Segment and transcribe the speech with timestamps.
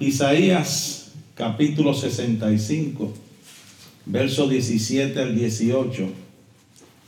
[0.00, 3.12] Isaías capítulo 65,
[4.06, 6.08] verso 17 al 18.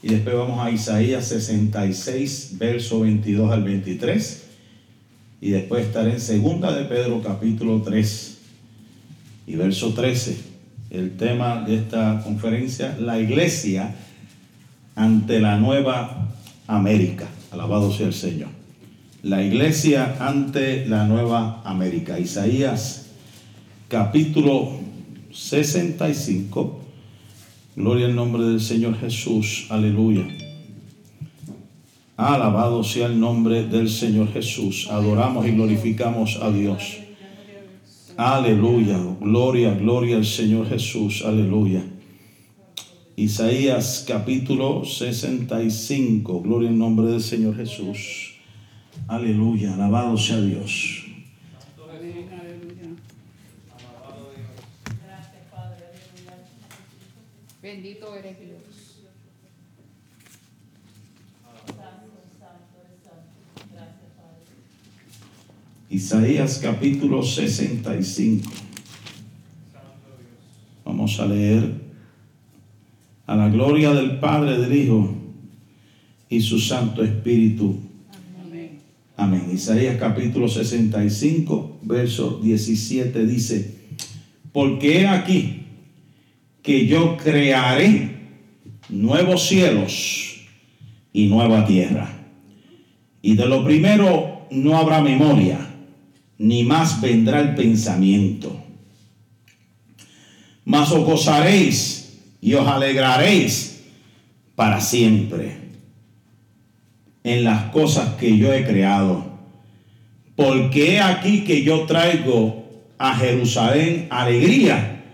[0.03, 4.43] Y después vamos a Isaías 66, verso 22 al 23.
[5.41, 8.39] Y después estaré en segunda de Pedro capítulo 3
[9.49, 10.37] y verso 13.
[10.91, 13.95] El tema de esta conferencia, la iglesia
[14.95, 16.33] ante la nueva
[16.67, 17.27] América.
[17.51, 18.66] Alabado sea el Señor
[19.27, 22.17] la iglesia ante la nueva América.
[22.17, 23.11] Isaías
[23.89, 24.71] capítulo
[25.33, 26.81] 65.
[27.75, 29.67] Gloria al nombre del Señor Jesús.
[29.69, 30.29] Aleluya.
[32.17, 34.87] Alabado sea el nombre del Señor Jesús.
[34.93, 36.99] Adoramos y glorificamos a Dios.
[38.17, 38.97] Aleluya.
[39.21, 41.25] Gloria, gloria al Señor Jesús.
[41.27, 41.83] Aleluya.
[43.17, 46.43] Isaías capítulo 65.
[46.43, 48.36] Gloria al nombre del Señor Jesús.
[49.09, 51.05] Aleluya, alabado sea Dios.
[57.63, 58.87] Bendito eres Dios.
[65.91, 68.51] Isaías capítulo 65.
[70.85, 71.73] Vamos a leer
[73.27, 75.15] a la gloria del Padre, del Hijo
[76.29, 77.86] y su Santo Espíritu.
[79.17, 79.49] Amén.
[79.51, 83.75] Isaías capítulo 65, verso 17 dice,
[84.53, 85.63] porque he aquí
[86.63, 88.11] que yo crearé
[88.91, 90.37] nuevos cielos
[91.15, 92.13] y nueva tierra.
[93.23, 95.67] Y de lo primero no habrá memoria,
[96.37, 98.63] ni más vendrá el pensamiento.
[100.67, 103.81] Mas os gozaréis y os alegraréis
[104.55, 105.66] para siempre
[107.27, 109.27] en las cosas que yo he creado.
[110.37, 112.65] Porque aquí que yo traigo
[112.99, 115.05] a Jerusalén alegría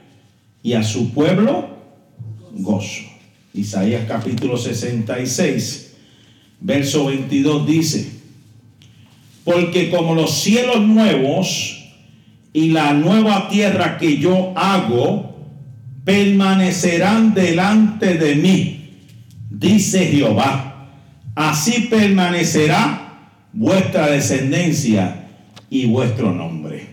[0.63, 1.71] y a su pueblo
[2.53, 3.05] gozo.
[3.55, 5.95] Isaías capítulo 66,
[6.61, 8.13] verso 22 dice,
[9.43, 11.83] porque como los cielos nuevos
[12.53, 15.35] y la nueva tierra que yo hago
[16.05, 18.91] permanecerán delante de mí,
[19.49, 20.72] dice Jehová
[21.35, 23.03] Así permanecerá
[23.53, 25.29] vuestra descendencia
[25.71, 26.89] y vuestro nombre.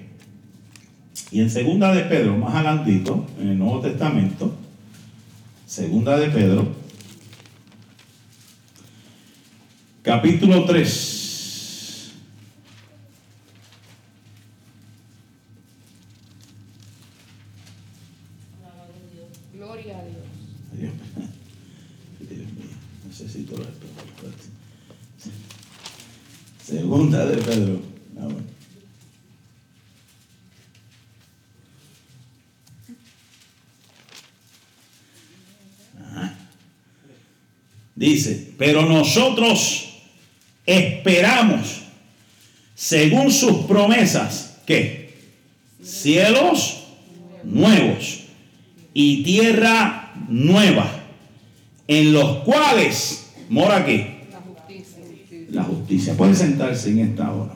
[1.31, 4.55] Y en segunda de Pedro, más adelantito, en el Nuevo Testamento,
[5.65, 6.67] segunda de Pedro,
[10.01, 12.13] capítulo 3.
[19.53, 20.23] Gloria a Dios.
[20.79, 20.93] Dios,
[22.27, 23.89] Dios mío, necesito esto.
[27.07, 27.81] De Pedro.
[28.19, 28.27] Ah.
[36.03, 36.35] Ajá.
[37.95, 39.93] Dice, pero nosotros
[40.65, 41.83] esperamos,
[42.75, 45.13] según sus promesas, que
[45.81, 46.83] cielos
[47.43, 48.25] nuevos
[48.93, 51.01] y tierra nueva,
[51.87, 54.18] en los cuales mora qué?
[55.51, 56.15] La justicia.
[56.15, 57.55] Pueden sentarse en esta hora.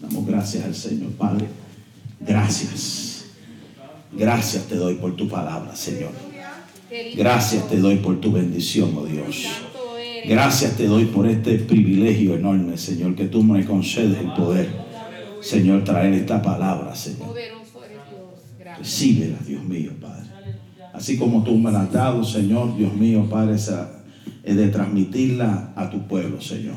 [0.00, 1.46] Damos gracias al Señor, Padre.
[2.20, 3.24] Gracias.
[4.12, 6.10] Gracias te doy por tu palabra, Señor.
[7.16, 9.46] Gracias te doy por tu bendición, oh Dios.
[10.26, 14.68] Gracias te doy por este privilegio enorme, Señor, que tú me concedes el poder,
[15.42, 17.34] Señor, traer esta palabra, Señor.
[18.78, 20.24] Recíbela, Dios mío, Padre.
[20.92, 23.90] Así como tú me la has dado, Señor, Dios mío, Padre, esa,
[24.42, 26.76] es de transmitirla a tu pueblo, Señor.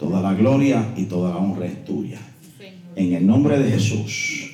[0.00, 2.18] Toda la gloria y toda la honra es tuya.
[2.96, 4.50] En el nombre de Jesús.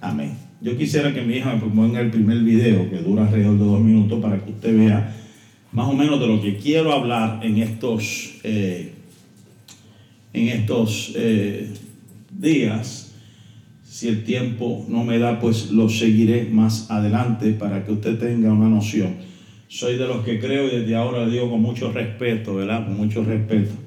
[0.00, 0.38] Amén.
[0.60, 3.80] Yo quisiera que mi hija me ponga el primer video, que dura alrededor de dos
[3.80, 5.12] minutos, para que usted vea
[5.72, 8.92] más o menos de lo que quiero hablar en estos, eh,
[10.32, 11.68] en estos eh,
[12.30, 13.12] días.
[13.82, 18.52] Si el tiempo no me da, pues lo seguiré más adelante para que usted tenga
[18.52, 19.16] una noción.
[19.66, 22.86] Soy de los que creo y desde ahora digo con mucho respeto, ¿verdad?
[22.86, 23.85] Con mucho respeto.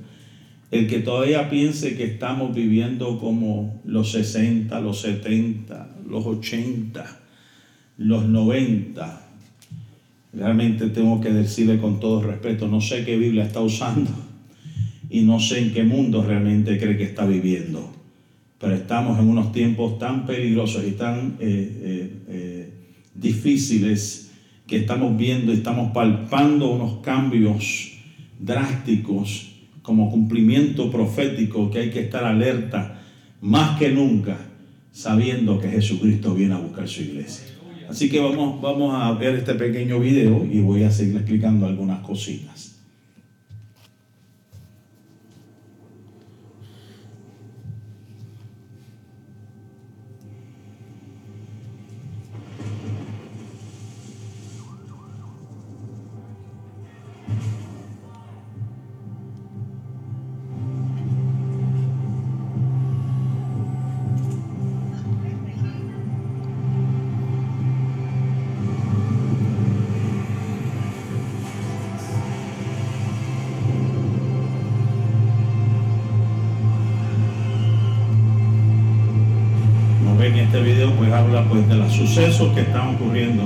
[0.71, 7.19] El que todavía piense que estamos viviendo como los 60, los 70, los 80,
[7.97, 9.21] los 90,
[10.33, 14.11] realmente tengo que decirle con todo respeto, no sé qué Biblia está usando
[15.09, 17.91] y no sé en qué mundo realmente cree que está viviendo,
[18.59, 22.73] pero estamos en unos tiempos tan peligrosos y tan eh, eh, eh,
[23.15, 24.31] difíciles
[24.67, 27.93] que estamos viendo y estamos palpando unos cambios
[28.37, 29.48] drásticos
[29.89, 33.01] como cumplimiento profético que hay que estar alerta
[33.41, 34.37] más que nunca
[34.91, 37.47] sabiendo que Jesucristo viene a buscar su iglesia.
[37.89, 42.01] Así que vamos, vamos a ver este pequeño video y voy a seguir explicando algunas
[42.01, 42.68] cositas.
[81.19, 83.43] Habla pues de los sucesos que están ocurriendo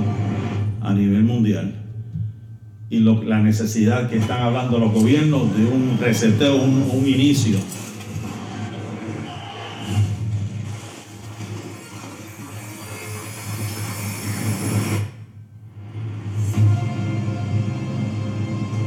[0.80, 1.74] a nivel mundial
[2.88, 7.58] y la necesidad que están hablando los gobiernos de un reseteo, un, inicio.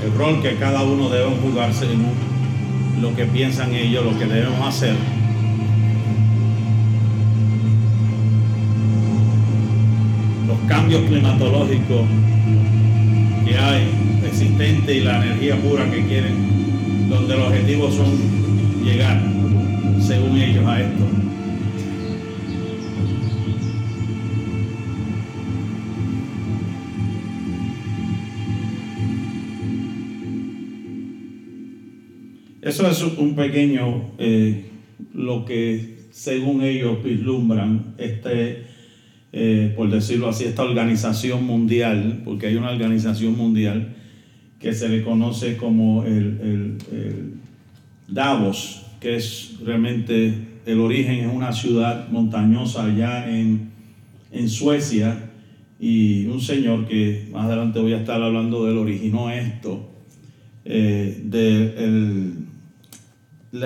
[0.05, 2.13] El rol que cada uno debe jugarse según
[3.01, 4.95] lo que piensan ellos, lo que debemos hacer
[10.87, 12.07] cambios climatológicos
[13.45, 13.89] que hay
[14.25, 19.21] existentes y la energía pura que quieren, donde los objetivos son llegar,
[19.99, 21.03] según ellos, a esto.
[32.61, 34.67] Eso es un pequeño, eh,
[35.13, 38.66] lo que según ellos vislumbran este
[39.33, 43.95] eh, por decirlo así, esta organización mundial, porque hay una organización mundial
[44.59, 46.77] que se le conoce como el,
[48.07, 50.33] Davos, que es realmente
[50.65, 53.67] el origen es una ciudad montañosa allá en,
[54.47, 55.31] Suecia
[55.79, 59.89] y un señor que más adelante voy a estar hablando del originó esto,
[60.63, 62.33] eh, de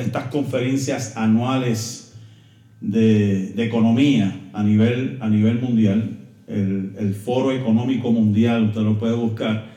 [0.02, 2.11] estas conferencias anuales
[2.82, 6.18] de, economía a nivel, a nivel mundial,
[6.48, 9.72] el, Foro Económico Mundial, usted lo puede buscar,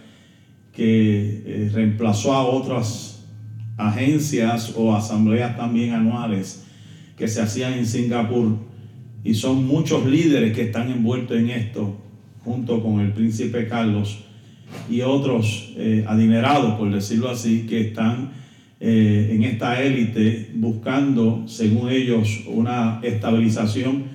[0.72, 3.26] que eh, reemplazó a otras
[3.76, 6.64] agencias o asambleas también anuales
[7.16, 8.56] que se hacían en Singapur.
[9.22, 11.96] Y son muchos líderes que están envueltos en esto,
[12.44, 14.24] junto con el príncipe Carlos
[14.90, 18.32] y otros eh, adinerados, por decirlo así, que están
[18.80, 24.14] eh, en esta élite buscando, según ellos, una estabilización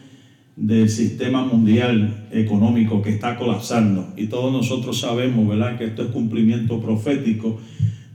[0.56, 4.14] del sistema mundial económico que está colapsando.
[4.18, 7.60] Y todos nosotros sabemos, ¿verdad?, que esto es cumplimiento profético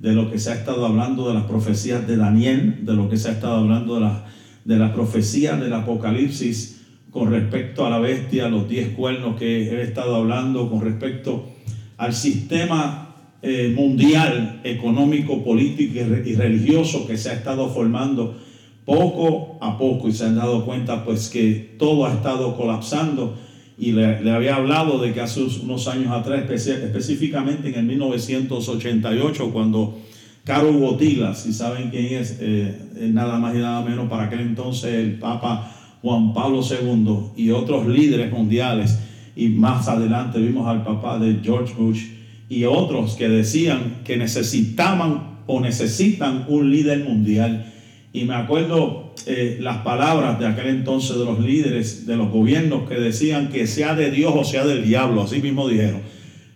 [0.00, 3.16] de lo que se ha estado hablando de las profecías de Daniel, de lo que
[3.16, 6.80] se ha estado hablando de las de la profecía del Apocalipsis
[7.10, 11.48] con respecto a la bestia, los diez cuernos que he estado hablando, con respecto
[11.96, 13.03] al sistema
[13.46, 18.38] eh, mundial, económico, político y, religioso que se ha estado formando
[18.86, 20.08] poco a poco.
[20.08, 23.36] Y se han dado cuenta pues que todo ha estado colapsando.
[23.76, 29.98] Y le, había hablado de que hace unos años atrás, específicamente en el 1988, cuando
[30.44, 34.94] Caro Botila, si saben quién es, eh, nada más y nada menos para aquel entonces
[34.94, 35.70] el Papa
[36.00, 38.98] Juan Pablo II y otros líderes mundiales,
[39.36, 42.13] y más adelante vimos al papá de George Bush,
[42.48, 47.72] y otros que decían que necesitaban o necesitan un líder mundial.
[48.12, 52.88] Y me acuerdo eh, las palabras de aquel entonces de los líderes de los gobiernos
[52.88, 56.02] que decían que sea de Dios o sea del diablo, así mismo dijeron.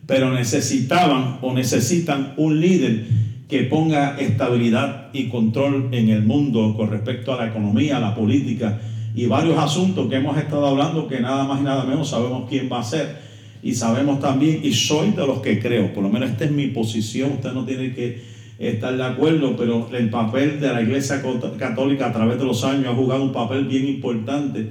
[0.06, 3.04] Pero necesitaban o necesitan un líder
[3.48, 8.78] que ponga estabilidad y control en el mundo con respecto a la economía, la política
[9.14, 12.68] y varios asuntos que hemos estado hablando que nada más y nada menos sabemos quién
[12.70, 13.16] va a ser
[13.62, 16.68] y sabemos también, y soy de los que creo, por lo menos esta es mi
[16.68, 18.20] posición, usted no tiene que
[18.58, 21.22] estar de acuerdo, pero el papel de la Iglesia
[21.58, 24.70] Católica a través de los años ha jugado un papel bien importante.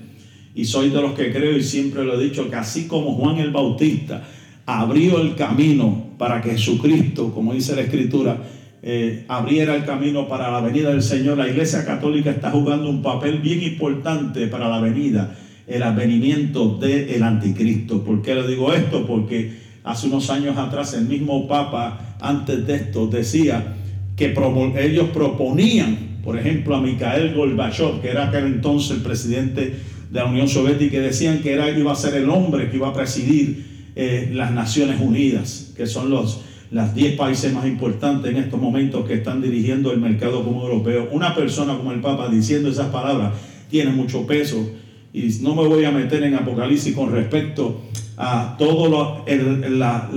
[0.54, 3.38] Y soy de los que creo y siempre lo he dicho, que así como Juan
[3.38, 4.24] el Bautista
[4.66, 8.38] abrió el camino para que Jesucristo, como dice la Escritura,
[8.82, 13.02] eh, abriera el camino para la venida del Señor, la Iglesia Católica está jugando un
[13.02, 15.36] papel bien importante para la venida
[15.68, 18.04] el advenimiento del anticristo.
[18.04, 19.06] ¿Por qué le digo esto?
[19.06, 19.52] Porque
[19.84, 23.76] hace unos años atrás el mismo Papa, antes de esto, decía
[24.16, 24.34] que
[24.80, 29.76] ellos proponían, por ejemplo, a Mikhail Gorbachev, que era aquel entonces el presidente
[30.10, 32.88] de la Unión Soviética, y decían que era, iba a ser el hombre que iba
[32.88, 38.38] a presidir eh, las Naciones Unidas, que son los las 10 países más importantes en
[38.38, 41.08] estos momentos que están dirigiendo el mercado común europeo.
[41.12, 43.34] Una persona como el Papa diciendo esas palabras
[43.70, 44.70] tiene mucho peso
[45.14, 47.82] y no me voy a meter en Apocalipsis con respecto
[48.18, 50.10] a todo la,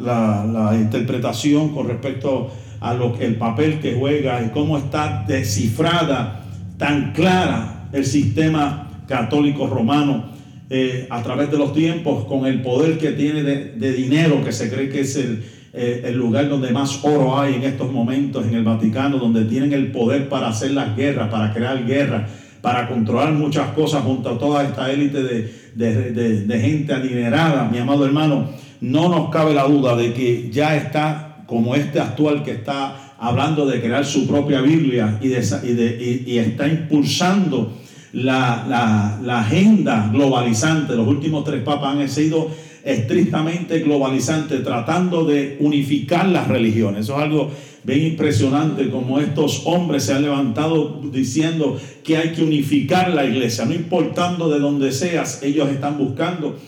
[0.00, 2.50] la, interpretación con respecto
[2.80, 6.44] a lo, el papel que juega y cómo está descifrada
[6.76, 10.26] tan clara el sistema católico romano
[10.70, 14.70] eh, a través de los tiempos con el poder que tiene de, dinero que se
[14.70, 18.54] cree que es el, eh, el lugar donde más oro hay en estos momentos en
[18.54, 23.32] el Vaticano, donde tienen el poder para hacer las guerras, para crear guerras para controlar
[23.32, 28.50] muchas cosas junto a toda esta élite de, gente adinerada, mi amado hermano,
[28.80, 33.66] no nos cabe la duda de que ya está como este actual que está hablando
[33.66, 37.76] de crear su propia Biblia y, y, está impulsando
[38.12, 40.94] la, la, agenda globalizante.
[40.94, 42.50] Los últimos tres papas han sido
[42.88, 47.04] estrictamente globalizantes, tratando de unificar las religiones.
[47.04, 47.50] Eso es algo
[47.88, 53.64] Ven impresionante como estos hombres se han levantado diciendo que hay que unificar la iglesia,
[53.64, 56.58] no importando de dónde seas, ellos están buscando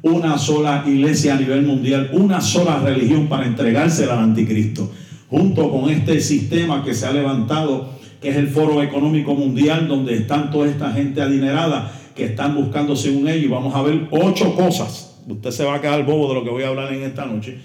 [0.00, 4.90] una sola iglesia a nivel mundial, una sola religión para entregarse al anticristo,
[5.28, 10.14] junto con este sistema que se ha levantado, que es el Foro Económico Mundial, donde
[10.14, 13.50] están toda esta gente adinerada que están buscando según ellos.
[13.50, 15.09] Vamos a ver ocho cosas.
[15.28, 17.58] Usted se va a quedar bobo de lo que voy a hablar en esta noche.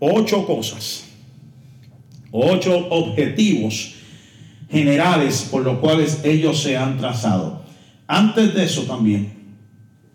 [0.00, 1.04] Ocho cosas
[2.36, 3.94] ocho objetivos
[4.68, 7.62] generales por los cuales ellos se han trazado.
[8.08, 9.32] Antes de eso también,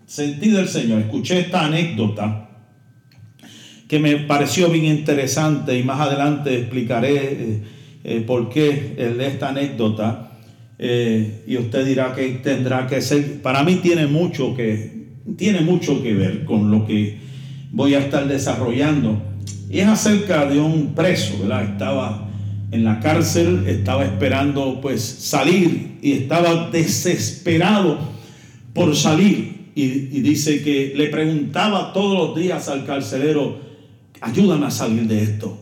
[0.04, 2.50] sentí del Señor, escuché esta anécdota
[3.88, 7.62] que me pareció bien interesante y más adelante explicaré eh,
[8.04, 10.32] eh, por qué esta anécdota
[10.78, 14.99] eh, y usted dirá que tendrá que ser, para mí tiene mucho que,
[15.36, 17.18] tiene mucho que ver con lo que
[17.72, 19.30] voy a estar desarrollando
[19.70, 21.62] y es acerca de un preso, ¿verdad?
[21.62, 22.28] Estaba
[22.72, 27.98] en la cárcel, estaba esperando pues salir y estaba desesperado
[28.74, 29.70] por salir.
[29.76, 29.86] Y,
[30.20, 33.60] dice que le preguntaba todos los días al carcelero,
[34.20, 35.56] ayúdame a salir de esto,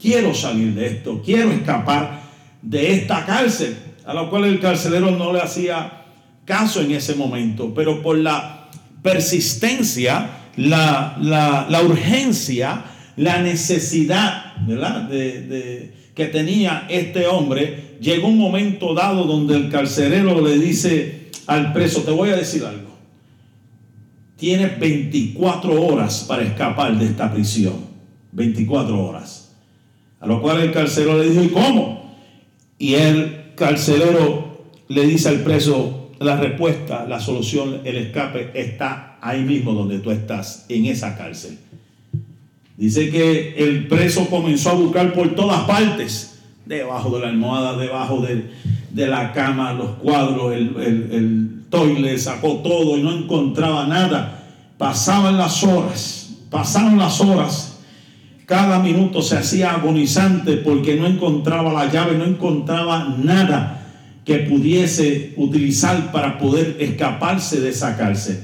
[0.00, 2.22] quiero salir de esto, quiero escapar
[2.60, 3.76] de esta cárcel.
[4.04, 6.04] A lo cual el carcelero no le hacía
[6.44, 8.63] caso en ese momento, pero por la
[9.04, 12.84] persistencia, la, la, urgencia,
[13.16, 15.02] la necesidad ¿verdad?
[15.02, 21.74] De, que tenía este hombre, llegó un momento dado donde el carcelero le dice al
[21.74, 22.88] preso, te voy a decir algo,
[24.36, 27.74] tienes 24 horas para escapar de esta prisión,
[28.32, 29.54] 24 horas.
[30.18, 32.16] A lo cual el carcelero le dijo, ¿y cómo?
[32.78, 39.42] Y el carcelero le dice al preso, la respuesta, la solución, el escape está ahí
[39.42, 41.58] mismo donde tú estás, en esa cárcel.
[42.76, 48.20] Dice que el preso comenzó a buscar por todas partes, debajo de la almohada, debajo
[48.20, 54.44] de, la cama, los cuadros, el, el, toile, sacó todo y no encontraba nada.
[54.78, 57.78] Pasaban las horas, pasaron las horas.
[58.46, 63.83] Cada minuto se hacía agonizante porque no encontraba la llave, no encontraba nada
[64.24, 68.38] que pudiese utilizar para poder escaparse de esa cárcel.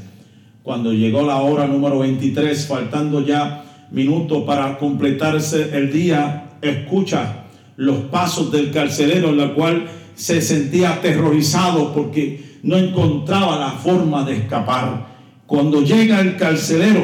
[0.63, 7.47] Cuando llegó la hora número 23, faltando ya minutos para completarse el día, escucha
[7.77, 14.23] los pasos del carcelero, en la cual se sentía aterrorizado porque no encontraba la forma
[14.25, 15.09] de escapar.
[15.47, 17.03] Cuando llega el carcelero,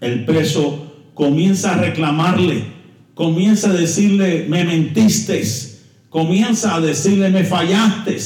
[0.00, 2.64] el preso comienza a reclamarle,
[3.14, 5.42] comienza a decirle, me mentiste,
[6.10, 8.18] comienza a decirle, me fallaste,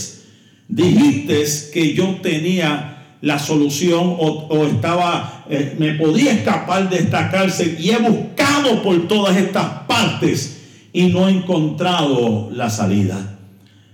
[0.69, 7.77] dijiste que yo tenía la solución o, estaba, eh, me podía escapar de esta cárcel
[7.79, 10.61] y he buscado por todas estas partes
[10.93, 13.39] y no he encontrado la salida.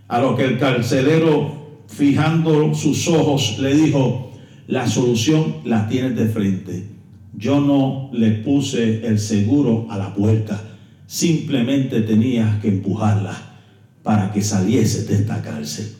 [0.09, 4.33] A lo que el carcelero, fijando sus ojos, le dijo,
[4.66, 6.85] la solución la tienes de frente.
[7.37, 10.62] Yo no le puse el seguro a la puerta,
[11.07, 13.48] simplemente tenías que empujarla
[14.09, 15.95] para que saliese de esta cárcel.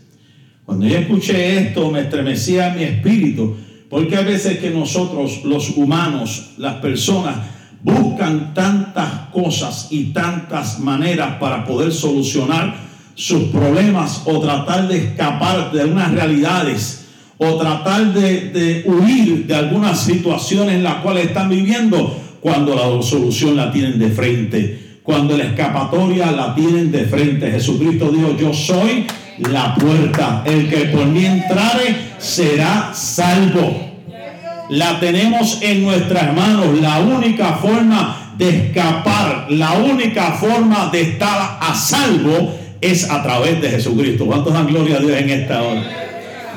[0.65, 3.55] Cuando yo escuché esto me estremecía mi espíritu,
[3.91, 7.37] porque a veces que nosotros, los humanos, las personas,
[7.83, 12.77] buscan tantas cosas y tantas maneras para poder solucionar
[13.15, 19.55] sus problemas o tratar de escapar de unas realidades o tratar de, de huir de
[19.55, 25.39] algunas situaciones en las cuales están viviendo cuando la solución la tienen de frente, cuando
[25.39, 27.51] la escapatoria la tienen de frente.
[27.51, 29.07] Jesucristo dijo, yo soy
[29.39, 30.43] la puerta.
[30.45, 33.89] El que por mí entrare será salvo.
[34.69, 36.79] La tenemos en nuestras manos.
[36.83, 43.63] La única forma de escapar, la única forma de estar a salvo es a través
[43.63, 44.27] de Jesucristo.
[44.27, 45.85] ¿Cuántos dan gloria a Dios en esta hora?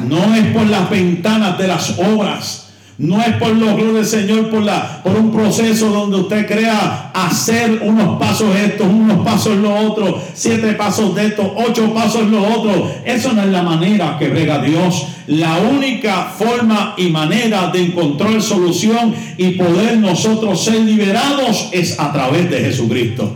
[0.10, 2.71] No es por las ventanas de las obras.
[3.02, 7.10] No es por los gloria del Señor, por, la, por un proceso donde usted crea
[7.16, 12.46] hacer unos pasos estos, unos pasos los otros, siete pasos de estos, ocho pasos los
[12.46, 12.92] otros.
[13.04, 15.08] Eso no es la manera que brega Dios.
[15.26, 22.14] La única forma y manera de encontrar solución y poder nosotros ser liberados es a
[22.14, 23.36] través de Jesucristo.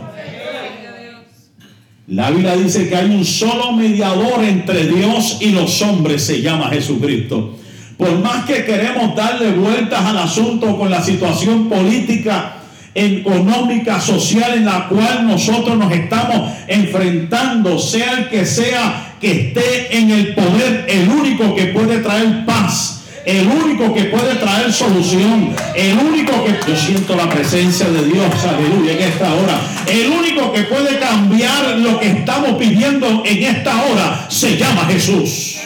[2.06, 6.68] La Biblia dice que hay un solo mediador entre Dios y los hombres, se llama
[6.70, 7.55] Jesucristo.
[7.96, 12.56] Por más que queremos darle vueltas al asunto con la situación política,
[12.94, 19.96] económica, social en la cual nosotros nos estamos enfrentando, sea el que sea que esté
[19.96, 25.52] en el poder, el único que puede traer paz el único que puede traer solución,
[25.74, 30.52] el único que yo siento la presencia de Dios, aleluya, en esta hora, el único
[30.52, 35.56] que puede cambiar lo que estamos pidiendo en esta hora se llama Jesús.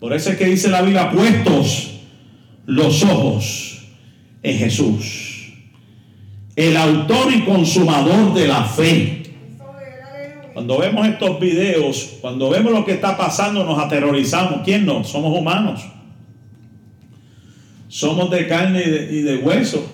[0.00, 1.90] Por eso es que dice la Biblia, puestos
[2.64, 3.82] los ojos
[4.42, 5.52] en Jesús,
[6.56, 9.18] el autor y consumador de la fe.
[10.54, 14.62] Cuando vemos estos videos, cuando vemos lo que está pasando, nos aterrorizamos.
[14.64, 15.04] ¿Quién no?
[15.04, 15.82] Somos humanos.
[17.88, 19.86] Somos de carne y de, hueso.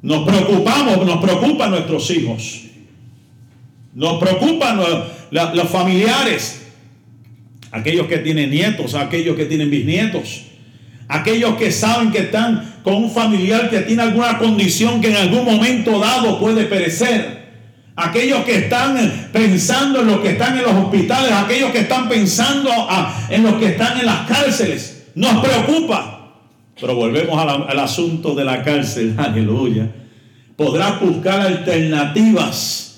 [0.00, 2.62] Nos preocupamos, nos preocupan nuestros hijos.
[3.94, 6.61] Nos preocupan los, los familiares
[7.72, 10.42] aquellos que tienen nietos, aquellos que tienen bisnietos,
[11.08, 15.44] aquellos que saben que están con un familiar que tiene alguna condición que en algún
[15.44, 17.42] momento dado puede perecer.
[17.94, 22.70] Aquellos que están pensando en los que están en los hospitales, aquellos que están pensando
[23.28, 26.38] en los que están en las cárceles, nos preocupa.
[26.80, 29.88] Pero volvemos al asunto de la cárcel, aleluya.
[30.56, 32.91] Podrás buscar alternativas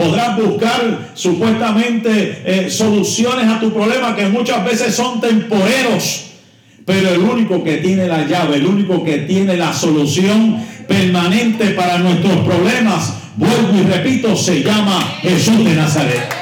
[0.00, 6.30] Podrás buscar supuestamente eh, soluciones a tu problema que muchas veces son temporeros.
[6.86, 10.56] Pero el único que tiene la llave, el único que tiene la solución
[10.88, 16.34] permanente para nuestros problemas, vuelvo y repito, se llama Jesús de Nazaret.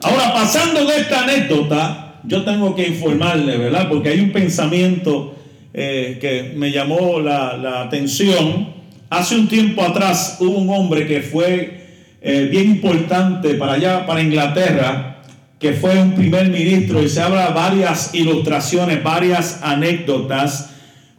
[0.00, 3.88] Ahora, pasando de esta anécdota, yo tengo que informarle, ¿verdad?
[3.88, 5.34] Porque hay un pensamiento
[5.72, 8.73] eh, que me llamó la, la atención
[9.14, 11.84] Hace un tiempo atrás hubo un hombre que fue
[12.20, 15.22] eh, bien importante para allá, para Inglaterra,
[15.60, 20.70] que fue un primer ministro y se habla varias ilustraciones, varias anécdotas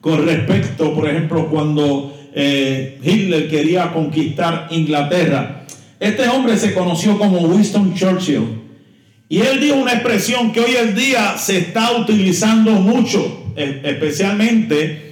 [0.01, 5.63] con respecto, por ejemplo, cuando eh, Hitler quería conquistar Inglaterra.
[5.97, 8.61] Este hombre se conoció como Winston Churchill
[9.29, 15.04] y él dijo una expresión que hoy en día se está utilizando mucho, e, especialmente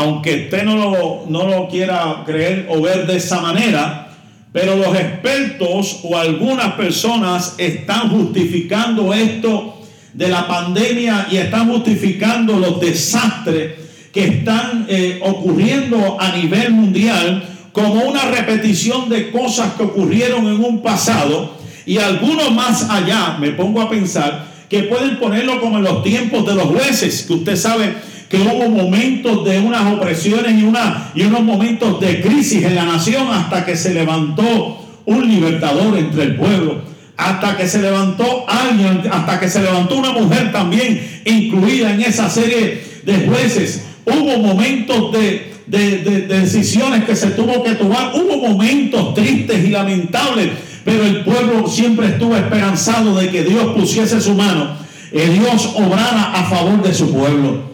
[0.00, 4.08] aunque usted no lo, no lo quiera creer o ver de esa manera,
[4.50, 9.78] pero los expertos o algunas personas están justificando esto
[10.14, 13.74] de la pandemia y están justificando los desastres
[14.10, 20.64] que están eh, ocurriendo a nivel mundial como una repetición de cosas que ocurrieron en
[20.64, 21.56] un pasado.
[21.84, 26.46] Y algunos más allá, me pongo a pensar, que pueden ponerlo como en los tiempos
[26.46, 27.94] de los jueces, que usted sabe
[28.30, 33.26] que hubo momentos de unas opresiones y, una, unos momentos de crisis en la nación
[33.28, 36.80] hasta que se levantó un libertador entre el pueblo,
[37.16, 42.30] hasta que se levantó alguien, hasta que se levantó una mujer también incluida en esa
[42.30, 43.86] serie de jueces.
[44.06, 50.50] Hubo momentos de, de, decisiones que se tuvo que tomar, hubo momentos tristes y lamentables,
[50.84, 54.76] pero el pueblo siempre estuvo esperanzado de que Dios pusiese su mano,
[55.12, 57.69] y Dios obrara a favor de su pueblo.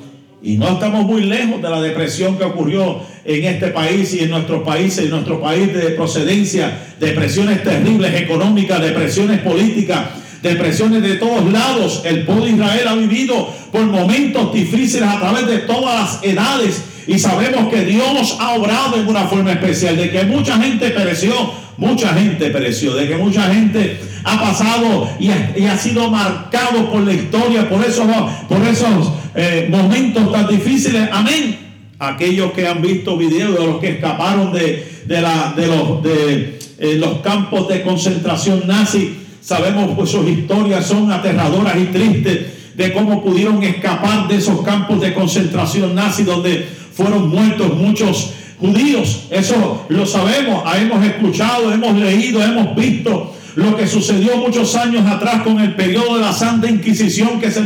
[0.47, 4.31] Y no estamos muy lejos de la depresión que ocurrió en este país y en
[4.31, 10.03] nuestros países, en nuestro país de procedencia, depresiones terribles económicas, depresiones políticas,
[10.45, 12.03] depresiones de todos lados.
[12.05, 16.81] El pueblo de Israel ha vivido por momentos difíciles a través de todas las edades.
[17.09, 21.35] Y sabemos que Dios ha obrado en una forma especial, de que mucha gente pereció,
[21.77, 25.29] mucha gente pereció, de que mucha gente ha pasado y
[25.65, 28.07] ha, sido marcado por la historia, por esos,
[28.49, 31.09] por esos eh, momentos tan difíciles.
[31.13, 31.59] Amén.
[31.99, 36.97] Aquellos que han visto videos de los que escaparon de, la, de, los, de eh,
[36.99, 43.23] los campos de concentración nazi, sabemos pues sus historias son aterradoras y tristes de cómo
[43.23, 49.27] pudieron escapar de esos campos de concentración nazi donde fueron muertos muchos judíos.
[49.31, 55.43] Eso lo sabemos, hemos escuchado, hemos leído, hemos visto lo que sucedió muchos años atrás
[55.43, 57.63] con el periodo de la Santa Inquisición que se,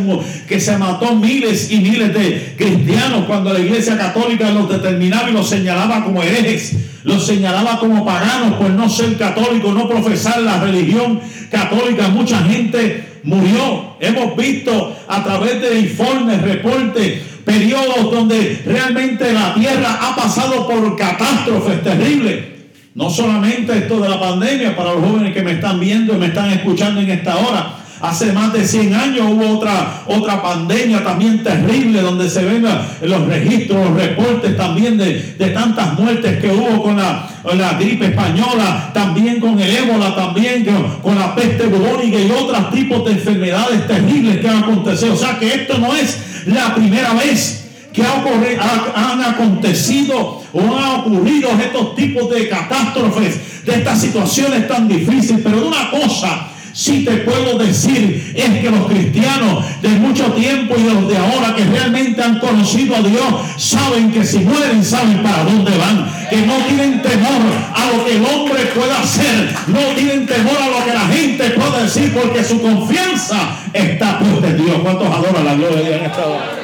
[0.49, 5.33] que se mató miles y miles de cristianos cuando la Iglesia Católica los determinaba y
[5.33, 10.63] los señalaba como herejes, los señalaba como paganos por no ser católicos, no profesar la
[10.63, 13.97] religión católicas, mucha gente murió.
[13.99, 20.97] Hemos visto a través de informes, reportes, periodos donde realmente la tierra ha pasado por
[20.97, 22.60] catástrofes terribles.
[22.95, 26.27] No solamente esto de la pandemia, para los jóvenes que me están viendo y me
[26.27, 27.77] están escuchando en esta hora.
[28.01, 32.65] Hace más de 100 años hubo otra, otra pandemia también terrible donde se ven
[33.03, 38.91] los registros, los reportes también de, tantas muertes que hubo con la, la, gripe española,
[38.95, 40.67] también con el ébola, también
[41.03, 45.13] con, la peste bubónica y otros tipos de enfermedades terribles que han acontecido.
[45.13, 47.60] O sea que esto no es la primera vez
[47.93, 55.41] que han acontecido o han ocurrido estos tipos de catástrofes, de estas situaciones tan difíciles.
[55.43, 60.83] Pero una cosa si te puedo decir es que los cristianos de mucho tiempo y
[60.85, 63.25] los de ahora que realmente han conocido a Dios
[63.57, 67.43] saben que si mueren saben para dónde van, que no tienen temor
[67.75, 71.51] a lo que el hombre pueda hacer, no tienen temor a lo que la gente
[71.51, 74.77] pueda decir porque su confianza está puesta en Dios.
[74.83, 76.60] ¿Cuántos adoran la gloria en esta hora?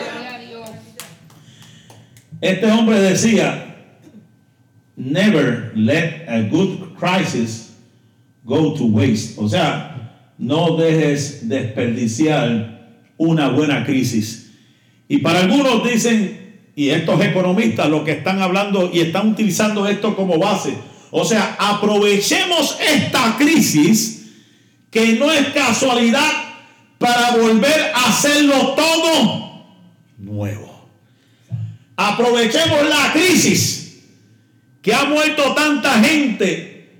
[2.40, 3.76] Este hombre decía,
[4.96, 7.74] never let a good crisis
[8.44, 9.34] go to waste.
[9.38, 12.76] O sea, no dejes desperdiciar
[13.16, 14.52] una buena crisis.
[15.08, 20.14] Y para algunos dicen, y estos economistas lo que están hablando y están utilizando esto
[20.14, 20.76] como base,
[21.10, 24.34] o sea, aprovechemos esta crisis
[24.90, 26.30] que no es casualidad
[26.98, 29.64] para volver a hacerlo todo
[30.18, 30.65] nuevo.
[31.96, 34.02] Aprovechemos la crisis
[34.82, 36.90] que ha muerto tanta gente,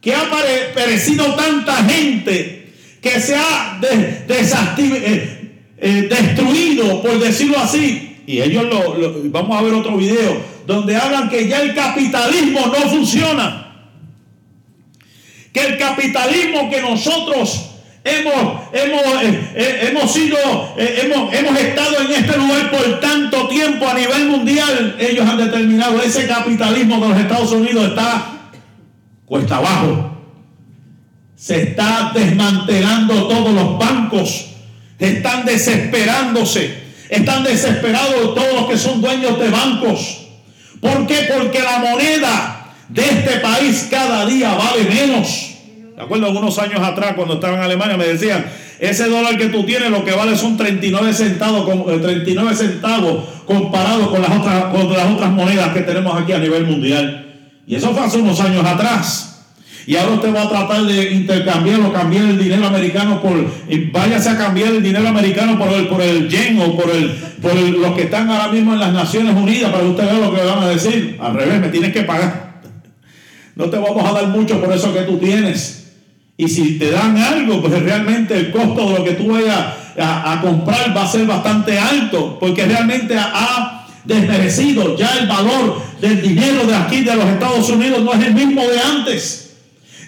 [0.00, 0.30] que ha
[0.74, 8.22] perecido tanta gente, que se ha eh, eh, destruido, por decirlo así.
[8.26, 12.88] Y ellos lo, vamos a ver otro video, donde hablan que ya el capitalismo no
[12.88, 13.62] funciona.
[15.52, 17.75] Que el capitalismo que nosotros
[18.06, 20.38] hemos, hemos, eh, hemos sido,
[20.76, 26.00] hemos, hemos estado en este lugar por tanto tiempo a nivel mundial, ellos han determinado
[26.00, 28.36] ese capitalismo de los Estados Unidos está
[29.26, 30.12] cuesta abajo.
[31.36, 34.46] Se está desmantelando todos los bancos.
[34.98, 36.86] Están desesperándose.
[37.10, 40.28] Están desesperados todos los que son dueños de bancos.
[40.80, 41.28] ¿Por qué?
[41.36, 45.45] Porque la moneda de este país cada día vale menos.
[45.96, 48.44] De acuerdo, algunos años atrás, cuando estaba en Alemania, me decían,
[48.78, 51.66] ese dólar que tú tienes lo que vale son 39 centavos,
[52.02, 56.38] 39 eh, centavos comparado con las, otras, con las otras monedas que tenemos aquí a
[56.38, 57.34] nivel mundial.
[57.66, 59.44] Y eso fue hace unos años atrás.
[59.86, 63.32] Y ahora usted va a tratar de intercambiar o cambiar el dinero americano por,
[63.90, 67.54] váyase a cambiar el dinero americano por el, por el yen o por, el, por
[67.54, 70.44] los que están ahora mismo en las Naciones Unidas para que usted vea lo que
[70.44, 71.16] van a decir.
[71.22, 72.60] Al revés, me tienes que pagar.
[73.54, 75.85] No te vamos a dar mucho por eso que tú tienes.
[76.38, 79.58] Y si te dan algo, pues realmente el costo de lo que tú vayas
[79.98, 86.20] a, comprar va a ser bastante alto, porque realmente ha desmerecido ya el valor del
[86.20, 89.42] dinero de aquí de los Estados Unidos no es el mismo de antes.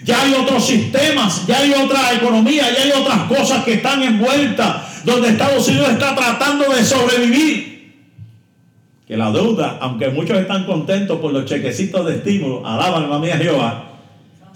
[0.03, 5.03] Ya hay otros sistemas, ya hay otra economía, ya hay otras cosas que están envueltas,
[5.03, 7.69] donde Estados Unidos está tratando de sobrevivir.
[9.05, 13.37] Que la deuda, aunque muchos están contentos por los chequecitos de estímulo, alaban alma mía
[13.37, 13.88] Jehová,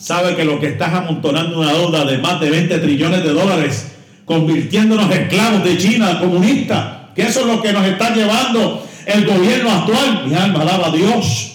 [0.04, 3.94] sabe que lo que está amontonando una deuda de más de 20 trillones de dólares,
[4.26, 9.72] convirtiéndonos esclavos de China comunista, que eso es lo que nos está llevando el gobierno
[9.72, 10.28] actual.
[10.28, 11.52] Mi alma alaba a Dios.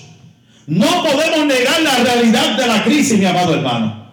[0.67, 4.09] No podemos negar la realidad de la crisis, mi amado hermano.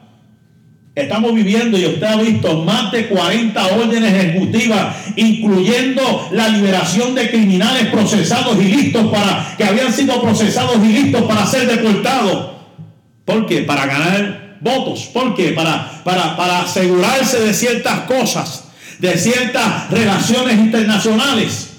[0.94, 7.30] Estamos viviendo, y usted ha visto, más de 40 órdenes ejecutivas, incluyendo la liberación de
[7.30, 12.55] criminales procesados y listos para, que habían sido procesados y listos para ser deportados.
[13.26, 13.62] ¿Por qué?
[13.62, 15.10] Para ganar votos.
[15.14, 15.50] ¿Por qué?
[15.50, 18.66] Para, para, para asegurarse de ciertas cosas,
[19.00, 21.72] de ciertas relaciones internacionales.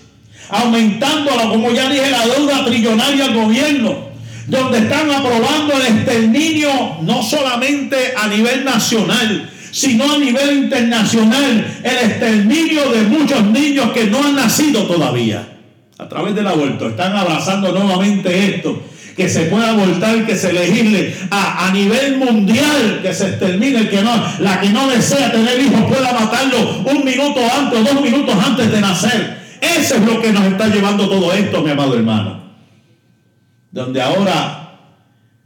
[0.48, 4.06] Aumentando, como ya dije, la deuda trillonaria al gobierno
[4.46, 12.10] donde están aprobando el exterminio no solamente a nivel nacional, sino a nivel internacional, el
[12.10, 15.46] exterminio de muchos niños que no han nacido todavía.
[15.98, 18.82] A través del aborto están abrazando nuevamente esto,
[19.16, 23.90] que se pueda abortar, que se legisle a, a nivel mundial, que se extermine el
[23.90, 28.02] que no, la que no desea tener hijos pueda matarlo un minuto antes o dos
[28.02, 29.38] minutos antes de nacer.
[29.60, 32.42] Eso es lo que nos está llevando todo esto, mi amado hermano.
[33.70, 34.78] Donde ahora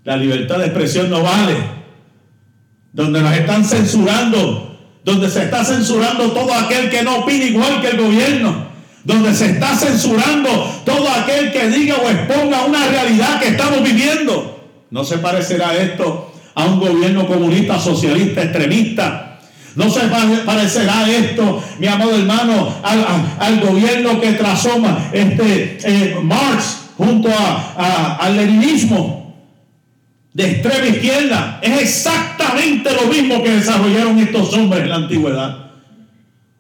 [0.03, 1.55] la libertad de expresión no vale,
[2.93, 7.89] donde nos están censurando, donde se está censurando todo aquel que no opine igual que
[7.89, 8.70] el gobierno,
[9.05, 10.49] donde se está censurando
[10.85, 14.69] todo aquel que diga o exponga una realidad que estamos viviendo.
[14.91, 19.27] No se parecerá esto a un gobierno comunista, socialista, extremista,
[19.77, 22.75] No se pare- parecerá esto, mi amado hermano,
[23.39, 24.71] al gobierno que trazó
[25.13, 29.33] este, eh, Marx junto a- a- al leninismo
[30.35, 31.61] de extrema izquierda.
[31.63, 35.71] Es exactamente lo mismo que desarrollaron estos hombres en la antigüedad.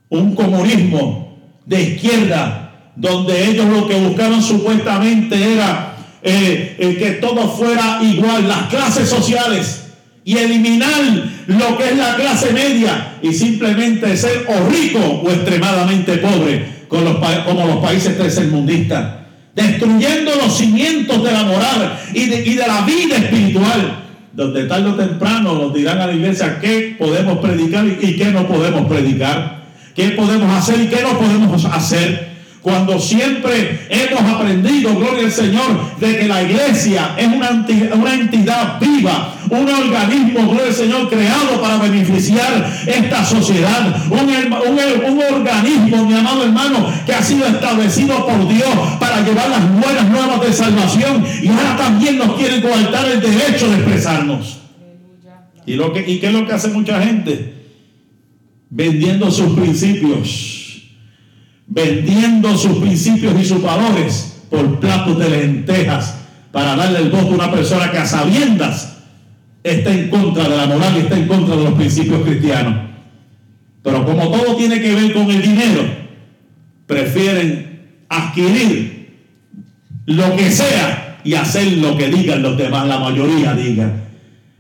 [0.09, 1.30] Un comunismo
[1.71, 8.49] de izquierda, donde ellos lo que buscaban supuestamente era eh, eh, que todo fuera igual,
[8.49, 9.85] las clases sociales,
[10.25, 11.01] y eliminar
[11.47, 17.45] lo que es la clase media y simplemente ser o rico o extremadamente pobre, los
[17.45, 19.21] como los países tercermundistas,
[19.55, 24.91] destruyendo los cimientos de la moral y de, y de la vida espiritual, donde tarde
[24.91, 29.60] o temprano nos dirán a la iglesia qué podemos predicar y qué no podemos predicar,
[29.95, 32.31] qué podemos hacer y qué no podemos hacer.
[32.63, 38.13] Cuando siempre hemos aprendido, gloria al Señor, de que la iglesia es una, enti- una
[38.13, 45.11] entidad viva, un organismo, gloria al Señor, creado para beneficiar esta sociedad, un, herma- un-
[45.11, 50.11] un organismo, mi amado hermano, que ha sido establecido por Dios para llevar las buenas
[50.11, 54.59] nuevas de salvación y ahora también nos quieren coartar el derecho de expresarnos.
[55.65, 57.55] ¿Y, lo que, ¿Y qué es lo que hace mucha gente?
[58.71, 60.85] Vendiendo sus principios.
[61.67, 66.17] Vendiendo sus principios y sus valores por platos de lentejas
[66.51, 68.99] para darle el voto a una persona que a sabiendas
[69.63, 72.91] está en contra de la moral y está en contra de los principios cristianos.
[73.83, 75.83] Pero como todo tiene que ver con el dinero,
[76.87, 79.11] prefieren adquirir
[80.07, 84.05] lo que sea y hacer lo que digan los demás, la mayoría digan.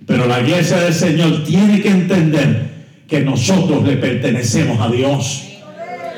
[0.07, 2.69] Pero la iglesia del Señor tiene que entender
[3.11, 5.42] que nosotros le pertenecemos a Dios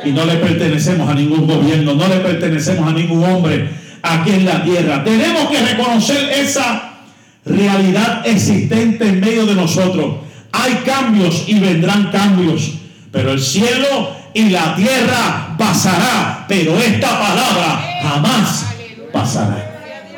[0.04, 3.68] y no le pertenecemos a ningún gobierno, no le pertenecemos a ningún hombre
[4.02, 5.02] aquí en la tierra.
[5.02, 7.00] Tenemos que reconocer esa
[7.44, 10.16] realidad existente en medio de nosotros.
[10.52, 12.74] Hay cambios y vendrán cambios,
[13.10, 18.66] pero el cielo y la tierra pasará, pero esta palabra jamás
[19.12, 19.72] pasará.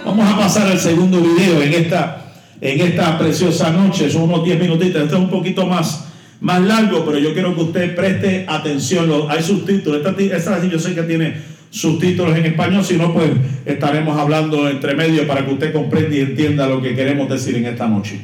[0.05, 2.25] Vamos a pasar al segundo video en esta,
[2.61, 4.11] en esta preciosa noche.
[4.11, 5.03] Son unos 10 minutitos.
[5.03, 6.04] Este es un poquito más,
[6.45, 9.11] más largo, pero yo quiero que usted preste atención.
[9.31, 10.05] Hay subtítulos.
[10.05, 11.37] Esta, esta yo sé que tiene
[11.71, 12.85] subtítulos en español.
[12.85, 13.31] Si no, pues
[13.65, 17.65] estaremos hablando entre medio para que usted comprenda y entienda lo que queremos decir en
[17.65, 18.21] esta noche.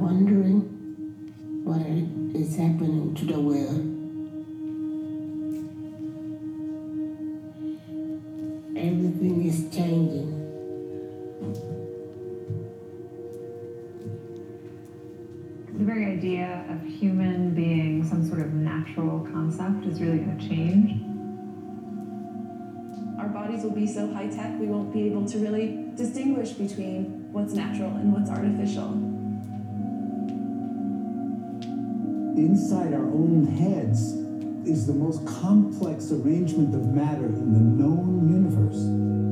[0.00, 0.60] Wondering
[1.64, 1.80] what
[2.34, 3.93] is happening to the.
[9.44, 10.30] Is changing.
[15.76, 20.48] The very idea of human being some sort of natural concept is really going to
[20.48, 21.02] change.
[23.18, 27.26] our bodies will be so high tech we won't be able to really distinguish between
[27.32, 28.92] what's natural and what's artificial.
[32.36, 34.12] inside our own heads
[34.68, 39.23] is the most complex arrangement of matter in the known universe.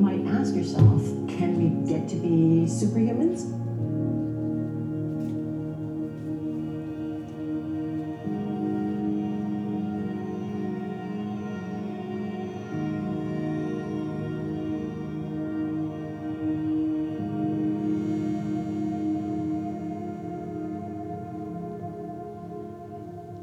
[0.00, 3.44] Might ask yourself, can we get to be superhumans?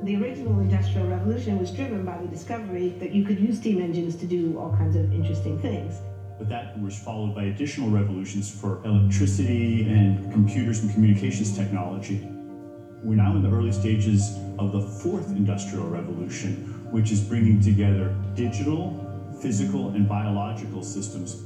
[0.03, 4.15] The original Industrial Revolution was driven by the discovery that you could use steam engines
[4.15, 5.93] to do all kinds of interesting things.
[6.37, 12.29] But that was followed by additional revolutions for electricity and computers and communications technology.
[13.03, 18.15] We're now in the early stages of the fourth industrial revolution, which is bringing together
[18.35, 21.37] digital, physical, and biological systems.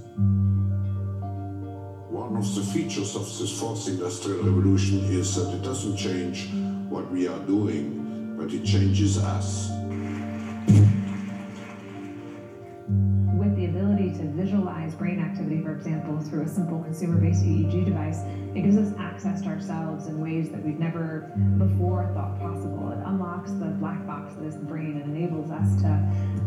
[2.09, 6.49] One of the features of this fourth industrial revolution is that it doesn't change
[6.89, 9.69] what we are doing, but it changes us.
[15.71, 20.07] For example, through a simple consumer based EEG device, it gives us access to ourselves
[20.07, 22.91] in ways that we've never before thought possible.
[22.91, 25.87] It unlocks the black box that is the brain and enables us to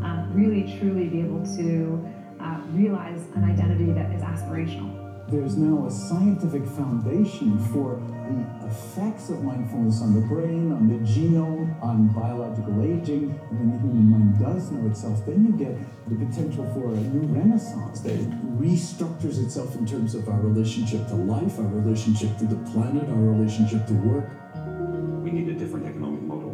[0.05, 2.07] um, really truly be able to
[2.39, 4.94] uh, realize an identity that is aspirational.
[5.29, 7.97] There's now a scientific foundation for
[8.29, 13.39] the effects of mindfulness on the brain, on the genome, on biological aging.
[13.51, 15.75] And when the human mind does know itself, then you get
[16.09, 18.19] the potential for a new renaissance that
[18.61, 23.17] restructures itself in terms of our relationship to life, our relationship to the planet, our
[23.17, 24.29] relationship to work.
[25.25, 26.53] We need a different economic model.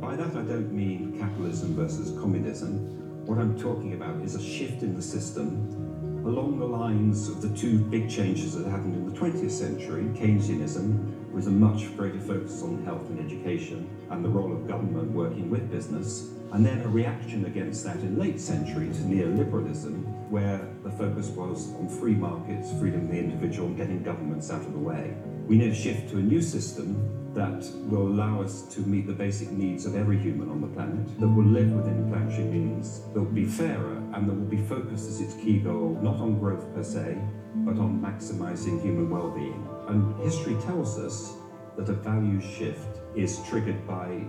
[0.00, 4.82] By that, I don't mean capitalism versus communism What I'm talking about is a shift
[4.82, 5.79] in the system
[6.24, 10.02] along the lines of the two big changes that happened in the 20th century.
[10.14, 15.10] Keynesianism was a much greater focus on health and education and the role of government
[15.12, 20.68] working with business, and then a reaction against that in late century to neoliberalism, where
[20.82, 24.72] the focus was on free markets, freedom of the individual, and getting governments out of
[24.72, 25.14] the way.
[25.46, 29.12] We need a shift to a new system that will allow us to meet the
[29.12, 33.20] basic needs of every human on the planet, that will live within planetary means, that
[33.20, 36.74] will be fairer, and that will be focused as its key goal not on growth
[36.74, 37.16] per se,
[37.56, 39.68] but on maximizing human well being.
[39.88, 41.34] And history tells us
[41.76, 44.22] that a value shift is triggered by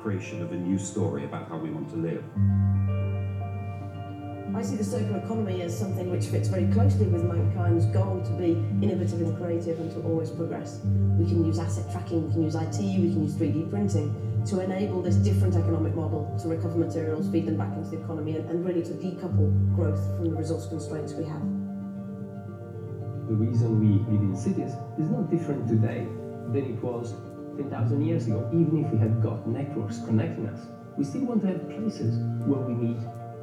[0.00, 2.24] creation of a new story about how we want to live.
[4.54, 8.32] I see the circular economy as something which fits very closely with mankind's goal to
[8.32, 10.80] be innovative and creative and to always progress.
[11.18, 14.14] We can use asset tracking, we can use IT, we can use 3D printing
[14.46, 18.36] to enable this different economic model to recover materials, feed them back into the economy,
[18.36, 21.42] and, and really to decouple growth from the resource constraints we have.
[23.28, 26.08] The reason we live in cities is not different today
[26.52, 27.14] than it was
[27.58, 28.48] 10,000 years ago.
[28.54, 32.60] Even if we have got networks connecting us, we still want to have places where
[32.60, 32.98] we meet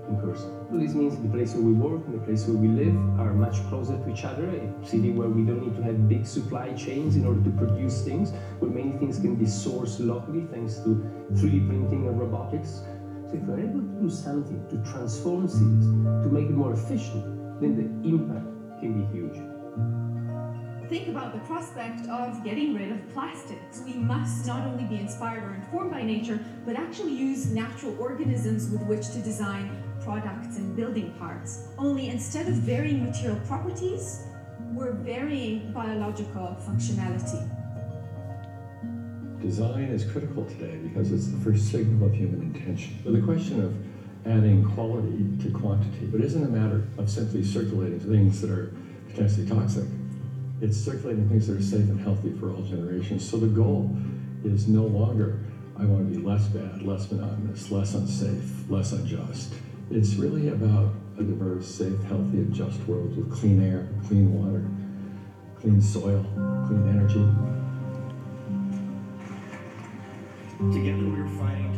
[0.07, 0.49] in person.
[0.69, 3.33] So this means the place where we work and the place where we live are
[3.33, 4.49] much closer to each other.
[4.49, 8.03] A city where we don't need to have big supply chains in order to produce
[8.03, 10.89] things, where many things can be sourced locally thanks to
[11.33, 12.81] 3D printing and robotics.
[13.29, 15.85] So if we're able to do something to transform cities,
[16.23, 18.45] to make it more efficient, then the impact
[18.79, 19.37] can be huge.
[20.89, 23.81] Think about the prospect of getting rid of plastics.
[23.83, 28.69] We must not only be inspired or informed by nature, but actually use natural organisms
[28.69, 29.71] with which to design
[30.05, 31.67] products and building parts.
[31.77, 34.21] Only instead of varying material properties,
[34.71, 37.41] we're varying biological functionality.
[39.41, 42.97] Design is critical today because it's the first signal of human intention.
[43.03, 43.75] So the question of
[44.25, 48.71] adding quality to quantity, but isn't a matter of simply circulating things that are
[49.09, 49.85] potentially toxic.
[50.61, 53.27] It's circulating things that are safe and healthy for all generations.
[53.27, 53.95] So the goal
[54.43, 55.39] is no longer
[55.77, 59.53] I want to be less bad, less monotonous, less unsafe, less unjust.
[59.91, 64.65] It's really about a diverse, safe, healthy, and just world with clean air, clean water,
[65.59, 66.23] clean soil,
[66.65, 67.23] clean energy.
[70.73, 71.74] Together we are fighting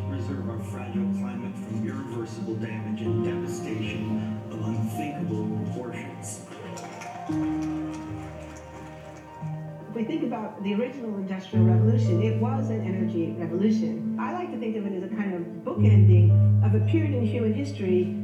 [10.63, 14.17] the original Industrial Revolution, it was an energy revolution.
[14.20, 17.26] I like to think of it as a kind of bookending of a period in
[17.26, 18.15] human history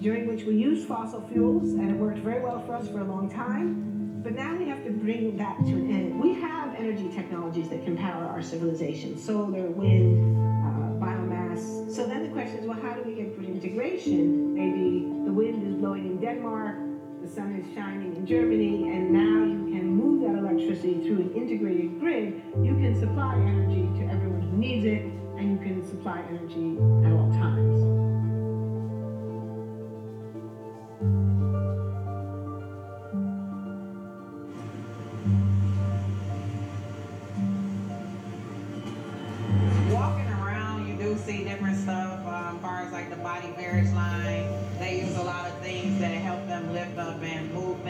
[0.00, 3.04] during which we used fossil fuels and it worked very well for us for a
[3.04, 4.20] long time.
[4.22, 6.20] But now we have to bring that to an end.
[6.20, 11.92] We have energy technologies that can power our civilization solar, wind, uh, biomass.
[11.94, 14.54] So then the question is well, how do we get good integration?
[14.54, 16.76] Maybe the wind is blowing in Denmark,
[17.34, 21.98] sun is shining in Germany, and now you can move that electricity through an integrated
[21.98, 22.42] grid.
[22.60, 25.02] You can supply energy to everyone who needs it,
[25.38, 27.80] and you can supply energy at all times.
[39.90, 42.26] Walking around, you do see different stuff.
[42.26, 44.61] Um, far as like the body marriage line,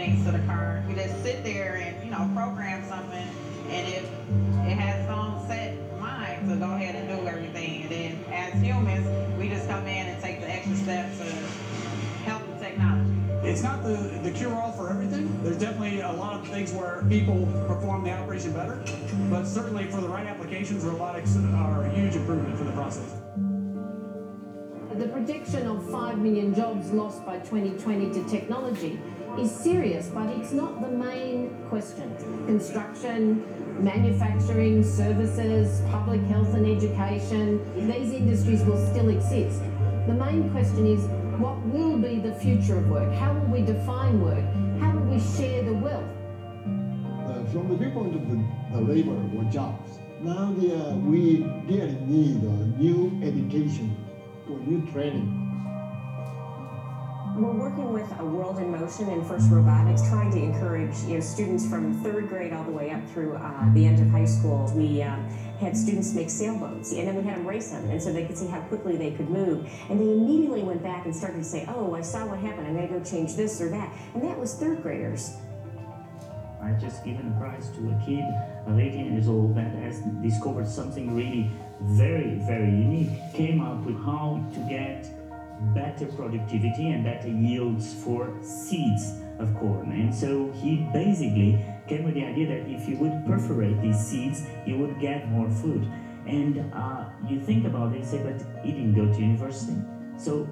[0.03, 0.83] and things to the car.
[0.89, 3.27] You just sit there and you know program something,
[3.69, 4.05] and it
[4.69, 7.83] it has its own set mind to go ahead and do everything.
[7.83, 9.07] And then as humans,
[9.39, 11.25] we just come in and take the extra steps to
[12.25, 13.11] help the technology.
[13.45, 15.43] It's not the, the cure-all for everything.
[15.43, 18.81] There's definitely a lot of things where people perform the operation better,
[19.29, 23.17] but certainly for the right applications, robotics are a huge improvement for the process.
[24.95, 29.01] The prediction of 5 million jobs lost by 2020 to technology
[29.39, 32.15] is serious, but it's not the main question.
[32.47, 33.45] Construction,
[33.83, 39.61] manufacturing, services, public health and education, these industries will still exist.
[40.07, 41.05] The main question is
[41.41, 43.13] what will be the future of work?
[43.15, 44.45] How will we define work?
[44.81, 46.05] How will we share the wealth?
[47.27, 52.67] Uh, from the viewpoint of the, the labor or jobs, now we really need a
[52.79, 53.97] new education
[54.51, 55.42] or new training.
[57.43, 61.21] We're working with a World in Motion and First Robotics, trying to encourage you know
[61.21, 64.73] students from third grade all the way up through uh, the end of high school.
[64.77, 65.17] We uh,
[65.59, 68.39] had students make sailboats, and then we had them race them, and so they could
[68.39, 69.69] see how quickly they could move.
[69.91, 72.69] And they immediately went back and started to say, "Oh, I saw what happened.
[72.69, 75.35] I'm going to go change this or that." And that was third graders.
[76.63, 78.23] I just given a prize to a kid,
[78.69, 83.11] uh, 18 years old, that has discovered something really very, very unique.
[83.35, 85.11] Came up with how to get
[85.75, 89.93] better productivity and better yields for seeds of corn.
[89.93, 94.45] And so he basically came with the idea that if you would perforate these seeds,
[94.67, 95.91] you would get more food.
[96.27, 99.77] And uh, you think about it, you say, but he didn't go to university.
[100.17, 100.49] So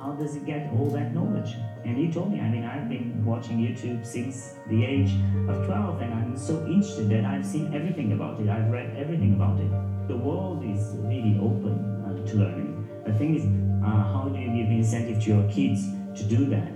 [0.00, 1.54] how does he get all that knowledge?
[1.84, 5.12] And he told me, I mean, I've been watching YouTube since the age
[5.48, 8.48] of 12, and I'm so interested that I've seen everything about it.
[8.48, 9.70] I've read everything about it.
[10.08, 12.88] The world is really open uh, to learning.
[13.06, 16.72] The thing is, uh, how do you give incentive to your kids to do that?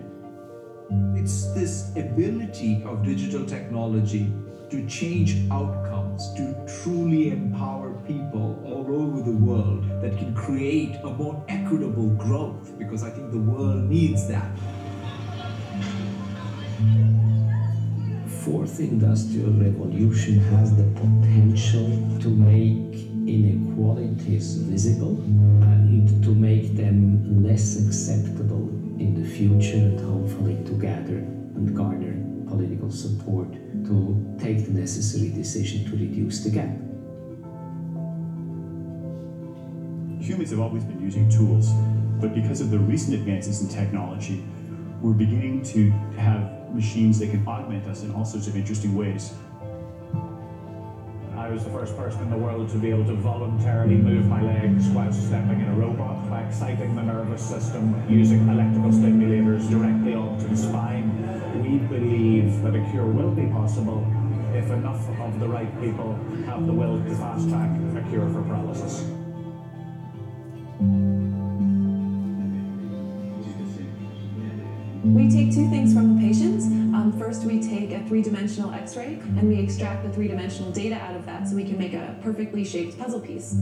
[1.15, 4.33] It's this ability of digital technology
[4.71, 11.11] to change outcomes, to truly empower people all over the world that can create a
[11.11, 14.51] more equitable growth, because I think the world needs that.
[18.45, 21.87] Fourth industrial revolution has the potential
[22.21, 25.17] to make inequalities visible
[25.63, 28.69] and to make them less acceptable
[28.99, 31.19] in the future and hopefully to gather
[31.57, 32.15] and garner
[32.47, 33.53] political support
[33.85, 36.77] to take the necessary decision to reduce the gap.
[40.21, 41.71] Humans have always been using tools,
[42.21, 44.45] but because of the recent advances in technology,
[45.01, 49.33] we're beginning to have machines that can augment us in all sorts of interesting ways.
[51.55, 54.89] Was the first person in the world to be able to voluntarily move my legs
[54.89, 60.49] whilst stepping in a robot by exciting the nervous system using electrical stimulators directly onto
[60.49, 61.63] the spine.
[61.63, 64.05] We believe that a cure will be possible
[64.53, 68.43] if enough of the right people have the will to fast track a cure for
[68.43, 69.14] paralysis.
[77.25, 81.49] First, we take a three-dimensional X-ray and we extract the three-dimensional data out of that
[81.49, 83.53] so we can make a perfectly shaped puzzle piece.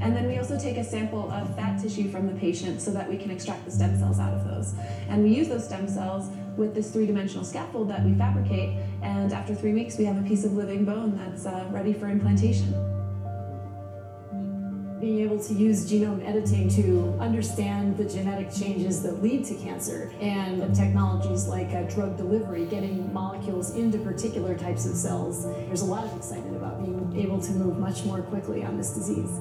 [0.00, 3.08] And then we also take a sample of fat tissue from the patient so that
[3.08, 4.74] we can extract the stem cells out of those.
[5.08, 8.76] And we use those stem cells with this three-dimensional scaffold that we fabricate.
[9.02, 12.08] And after three weeks, we have a piece of living bone that's uh, ready for
[12.08, 12.91] implantation
[15.02, 20.12] being able to use genome editing to understand the genetic changes that lead to cancer
[20.20, 25.44] and technologies like uh, drug delivery, getting molecules into particular types of cells.
[25.44, 28.94] There's a lot of excitement about being able to move much more quickly on this
[28.94, 29.40] disease.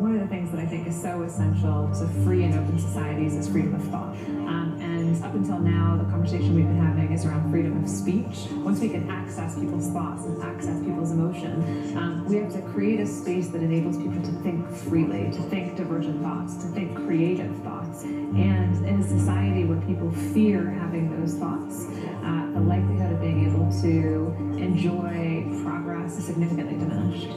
[0.00, 3.34] One of the things that I think is so essential to free and open societies
[3.36, 4.16] is freedom of thought.
[4.48, 8.48] Um, and up until now, the conversation we've been having is around freedom of speech.
[8.64, 12.98] Once we can access people's thoughts and access people's emotion, um, we have to create
[13.00, 17.54] a space that enables people to think freely, to think divergent thoughts, to think creative
[17.58, 18.02] thoughts.
[18.02, 21.84] And in a society where people fear having those thoughts,
[22.24, 27.36] uh, the likelihood of being able to enjoy progress is significantly diminished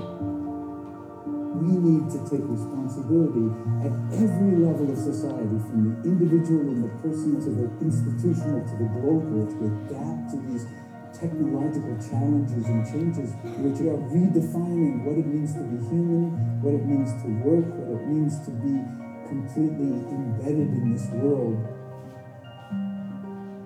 [1.63, 3.47] we need to take responsibility
[3.87, 8.75] at every level of society, from the individual and the personal to the institutional to
[8.75, 10.67] the global, to adapt to these
[11.15, 13.31] technological challenges and changes,
[13.63, 18.01] which are redefining what it means to be human, what it means to work, what
[18.01, 18.83] it means to be
[19.27, 21.55] completely embedded in this world.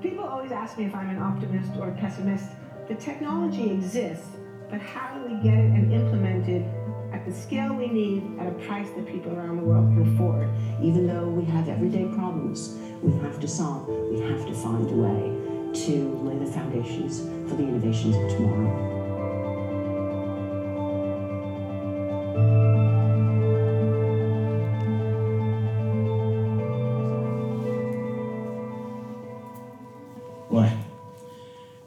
[0.01, 2.51] People always ask me if I'm an optimist or a pessimist.
[2.87, 4.27] The technology exists,
[4.69, 6.63] but how do we get it and implement it
[7.11, 10.49] at the scale we need at a price that people around the world can afford.
[10.81, 14.95] Even though we have everyday problems we have to solve, we have to find a
[14.95, 18.97] way to lay the foundations for the innovations of tomorrow.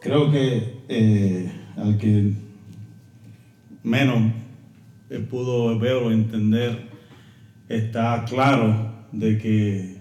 [0.00, 2.32] Creo que eh, al que
[5.30, 6.88] pudo ver o entender,
[7.68, 9.96] está claro de que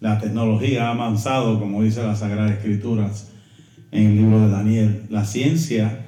[0.00, 3.32] la tecnología ha avanzado, como dice la Sagrada Escrituras
[3.90, 5.02] en el libro de Daniel.
[5.10, 6.06] La ciencia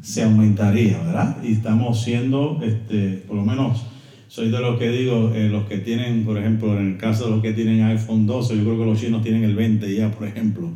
[0.00, 1.36] se aumentaría, ¿verdad?
[1.42, 3.84] Y estamos siendo, este, por lo menos,
[4.28, 7.30] soy de los que digo, eh, los que tienen, por ejemplo, en el caso de
[7.30, 10.26] los que tienen iPhone 12, yo creo que los chinos tienen el 20 ya, por
[10.26, 10.70] ejemplo,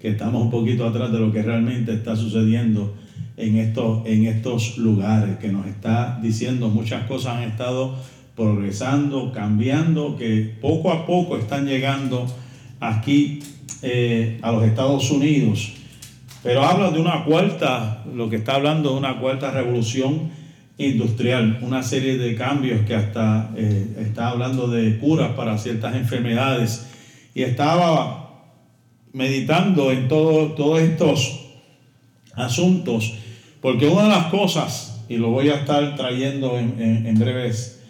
[0.00, 2.94] que estamos un poquito atrás de lo que realmente está sucediendo
[3.36, 7.94] en estos, en estos lugares, que nos está diciendo muchas cosas han estado
[8.34, 12.26] progresando, cambiando, que poco a poco están llegando
[12.80, 13.40] aquí
[13.82, 15.72] eh, a los Estados Unidos.
[16.42, 20.30] Pero habla de una cuarta, lo que está hablando de una cuarta revolución
[20.78, 26.86] industrial, una serie de cambios que hasta eh, está hablando de curas para ciertas enfermedades.
[27.34, 28.44] Y estaba
[29.12, 31.40] meditando en todo, todos estos
[32.34, 33.14] asuntos
[33.66, 37.82] porque una de las cosas, y lo voy a estar trayendo en, breves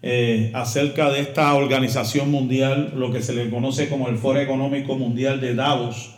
[0.00, 4.96] eh, acerca de esta organización mundial, lo que se le conoce como el Foro Económico
[4.96, 6.14] Mundial de Davos,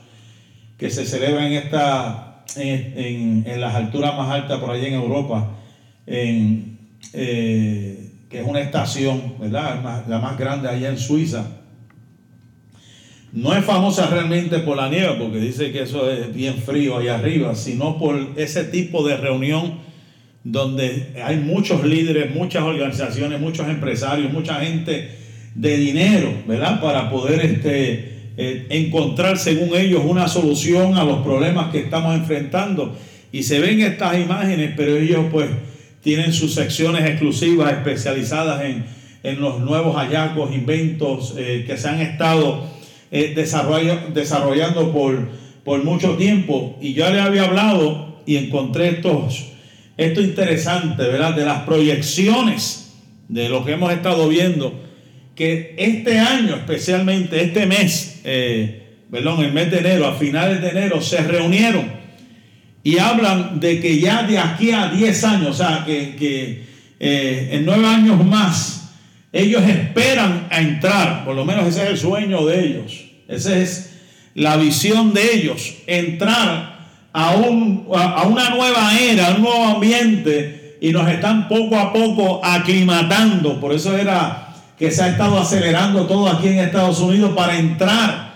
[0.78, 5.56] que se celebra en, esta, en, las alturas más altas por allá en Europa,
[6.06, 6.78] en,
[7.12, 10.04] eh, que es una estación, ¿verdad?
[10.06, 11.59] La más grande allá en Suiza.
[13.33, 17.16] No es famosa realmente por la nieve, porque dice que eso es bien frío allá
[17.16, 19.78] arriba, sino por ese tipo de reunión
[20.43, 25.11] donde hay muchos líderes, muchas organizaciones, muchos empresarios, mucha gente
[25.55, 26.81] de dinero, ¿verdad?
[26.81, 32.97] Para poder este, eh, encontrar, según ellos, una solución a los problemas que estamos enfrentando.
[33.31, 35.51] Y se ven estas imágenes, pero ellos pues
[36.03, 38.87] tienen sus secciones exclusivas, especializadas en,
[39.22, 42.66] en los nuevos hallazgos, inventos eh, que se han estado
[43.11, 45.28] eh, desarrollando por,
[45.64, 46.78] por mucho tiempo.
[46.80, 49.50] Y yo le había hablado y encontré estos
[50.00, 51.34] esto interesante, ¿verdad?
[51.34, 52.92] De las proyecciones
[53.28, 54.82] de lo que hemos estado viendo,
[55.34, 60.70] que este año, especialmente este mes, eh, perdón, el mes de enero, a finales de
[60.70, 61.92] enero, se reunieron
[62.82, 66.64] y hablan de que ya de aquí a 10 años, o sea, que,
[66.98, 68.80] eh, en 9 años más,
[69.33, 73.91] ellos esperan a entrar, por lo menos ese es el sueño de ellos, esa es
[74.35, 76.81] la visión de ellos, entrar
[77.12, 81.93] a, un, a una nueva era, a un nuevo ambiente y nos están poco a
[81.93, 83.61] poco aclimatando.
[83.61, 88.31] Por eso era que se ha estado acelerando todo aquí en Estados Unidos para entrar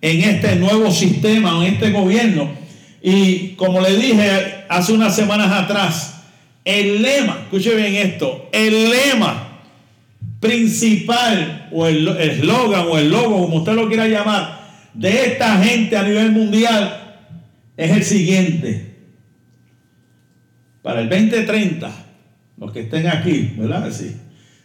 [0.00, 2.48] en este nuevo sistema, en este gobierno.
[3.02, 6.22] Y como le dije hace unas semanas atrás,
[6.64, 9.49] el lema, escuche bien esto, el lema
[10.40, 14.60] principal o el eslogan o el logo, como usted lo quiera llamar,
[14.94, 17.18] de esta gente a nivel mundial
[17.76, 18.96] es el siguiente.
[20.82, 21.90] Para el 2030,
[22.56, 23.90] los que estén aquí, ¿verdad?
[23.92, 24.16] Si,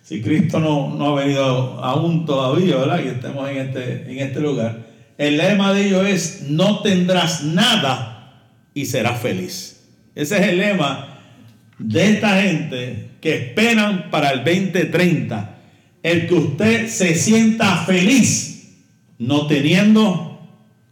[0.01, 3.01] si Cristo no, no, ha venido aún todavía, ¿verdad?
[3.03, 4.85] Y estemos en este, en este lugar.
[5.17, 9.83] El lema de ellos es, no tendrás nada y serás feliz.
[10.15, 11.19] Ese es el lema
[11.77, 15.54] de esta gente que esperan para el 2030.
[16.05, 18.85] El que usted se sienta feliz
[19.17, 20.39] no teniendo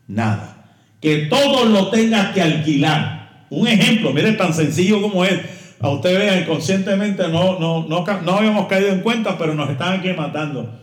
[0.07, 3.45] nada que todo lo tenga que alquilar.
[3.51, 5.39] Un ejemplo, mire, tan sencillo como es.
[5.79, 9.99] A usted vea, inconscientemente no, no, no, no habíamos caído en cuenta, pero nos están
[9.99, 10.79] aquí matando.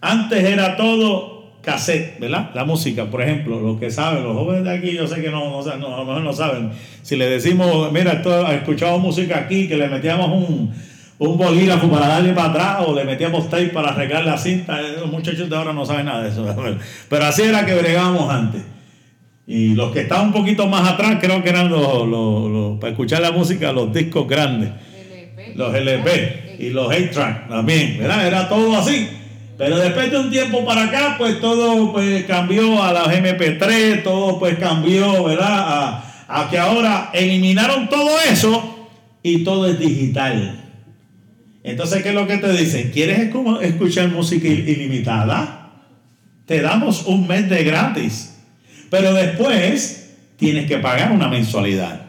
[0.00, 2.52] Antes era todo cassette, ¿verdad?
[2.54, 5.60] La música, por ejemplo, los que saben, los jóvenes de aquí, yo sé que no,
[5.62, 6.70] no, lo mejor no saben.
[7.02, 10.72] Si le decimos, mira, esto, escuchado música aquí, que le metíamos un,
[11.18, 15.10] un bolígrafo para darle para atrás o le metíamos tape para arreglar la cinta, los
[15.10, 16.46] muchachos de ahora no saben nada de eso.
[17.08, 18.62] Pero así era que bregábamos antes.
[19.46, 23.32] Y los que estaban un poquito más atrás, creo que eran los, para escuchar la
[23.32, 24.70] música, los discos grandes.
[25.54, 28.26] Los LP y los 8-track también, ¿verdad?
[28.26, 29.08] Era todo así.
[29.56, 34.38] Pero después de un tiempo para acá, pues todo pues, cambió a las MP3, todo
[34.38, 35.48] pues cambió, ¿verdad?
[35.48, 38.88] A, a que ahora eliminaron todo eso
[39.22, 40.67] y todo es digital.
[41.68, 42.90] Entonces, ¿qué es lo que te dicen?
[42.90, 45.70] ¿Quieres escuchar música ilimitada?
[46.46, 48.38] Te damos un mes de gratis.
[48.88, 52.06] Pero después tienes que pagar una mensualidad.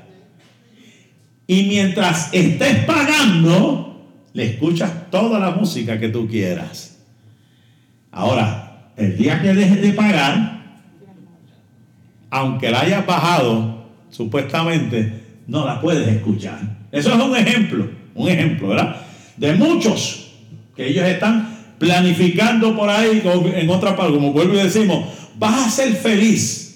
[1.46, 7.00] Y mientras estés pagando, le escuchas toda la música que tú quieras.
[8.12, 10.64] Ahora, el día que dejes de pagar,
[12.30, 16.62] aunque la hayas bajado, supuestamente, no la puedes escuchar.
[16.94, 19.09] Eso es un ejemplo, un ejemplo, ¿verdad?
[19.40, 20.32] De muchos
[20.76, 23.24] que ellos están planificando por ahí,
[23.56, 25.06] en otra parte, como vuelvo y decimos,
[25.38, 26.70] vas a ser feliz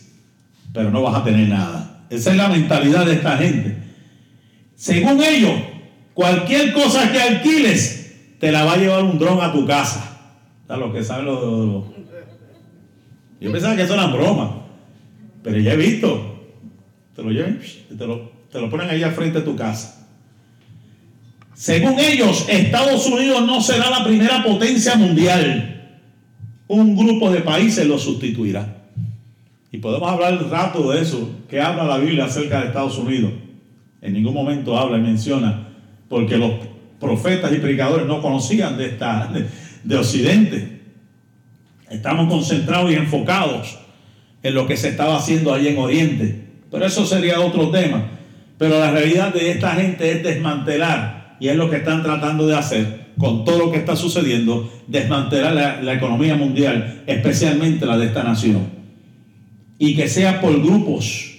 [0.74, 2.06] pero no vas a tener nada.
[2.10, 3.78] Esa es la mentalidad de esta gente.
[4.76, 5.54] Según ellos,
[6.14, 10.20] cualquier cosa que alquiles te la va a llevar un dron a tu casa.
[10.68, 11.86] lo que saben los,
[13.40, 14.66] Yo pensaba que eso era broma,
[15.44, 16.32] pero ya he visto.
[17.16, 17.62] Te lo lleven,
[17.96, 20.03] te lo, te lo ponen ahí al frente de tu casa.
[21.54, 26.00] Según ellos, Estados Unidos no será la primera potencia mundial.
[26.68, 28.84] Un grupo de países lo sustituirá.
[29.72, 31.30] Y podemos hablar un rato de eso.
[31.50, 33.32] ¿Qué habla la Biblia acerca de Estados Unidos?
[34.02, 35.68] En ningún momento habla y menciona,
[36.10, 36.52] porque los
[37.00, 39.32] profetas y predicadores no conocían de, esta,
[39.84, 40.82] de, Occidente.
[41.90, 43.80] Estamos concentrados y enfocados
[44.42, 46.48] en lo que se estaba haciendo allí en Oriente.
[46.70, 48.10] Pero eso sería otro tema.
[48.58, 52.56] Pero la realidad de esta gente es desmantelar, y es lo que están tratando de
[52.56, 58.24] hacer con todo lo que está sucediendo, desmantelar la economía mundial, especialmente la de esta
[58.24, 58.84] nación
[59.78, 61.32] y que sea por grupos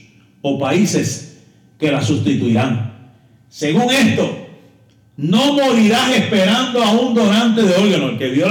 [0.42, 1.42] o países
[1.78, 3.14] que la sustituirán.
[3.48, 4.40] Según esto,
[5.16, 8.10] No morirás esperando a un donante de órganos.
[8.10, 8.46] El que vio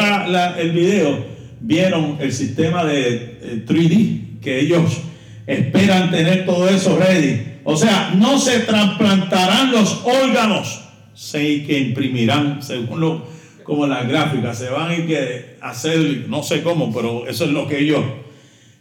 [0.57, 1.25] el video,
[1.59, 5.01] vieron el sistema de eh, 3D, que ellos
[5.45, 7.59] esperan tener todo eso ready.
[7.65, 10.82] O sea, no se trasplantarán los órganos,
[11.13, 13.25] se que imprimirán, según lo,
[13.63, 17.67] como las gráficas, se van ir que hacer, no sé cómo, pero eso es lo
[17.67, 18.03] que ellos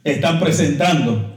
[0.04, 1.30] están presentando.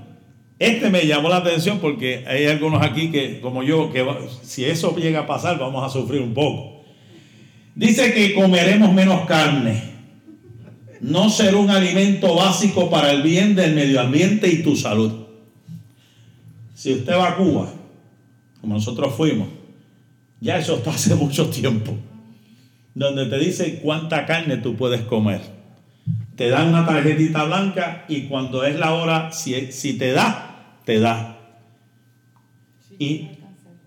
[0.58, 4.06] Este me llamó la atención porque hay algunos aquí que, como yo, que
[4.41, 6.84] si eso llega a pasar, vamos a sufrir un poco.
[7.76, 9.96] Dice que comeremos menos carne.
[11.02, 15.12] No será un alimento básico para el bien del medio ambiente y tu salud.
[16.74, 17.74] Si usted va a Cuba,
[18.62, 19.50] como nosotros fuimos,
[20.39, 21.97] ya eso está hace mucho tiempo,
[22.93, 25.41] donde te dice cuánta carne tú puedes comer.
[26.36, 31.39] Te dan una tarjetita blanca y cuando es la hora, si, te da, te da.
[32.99, 33.29] Y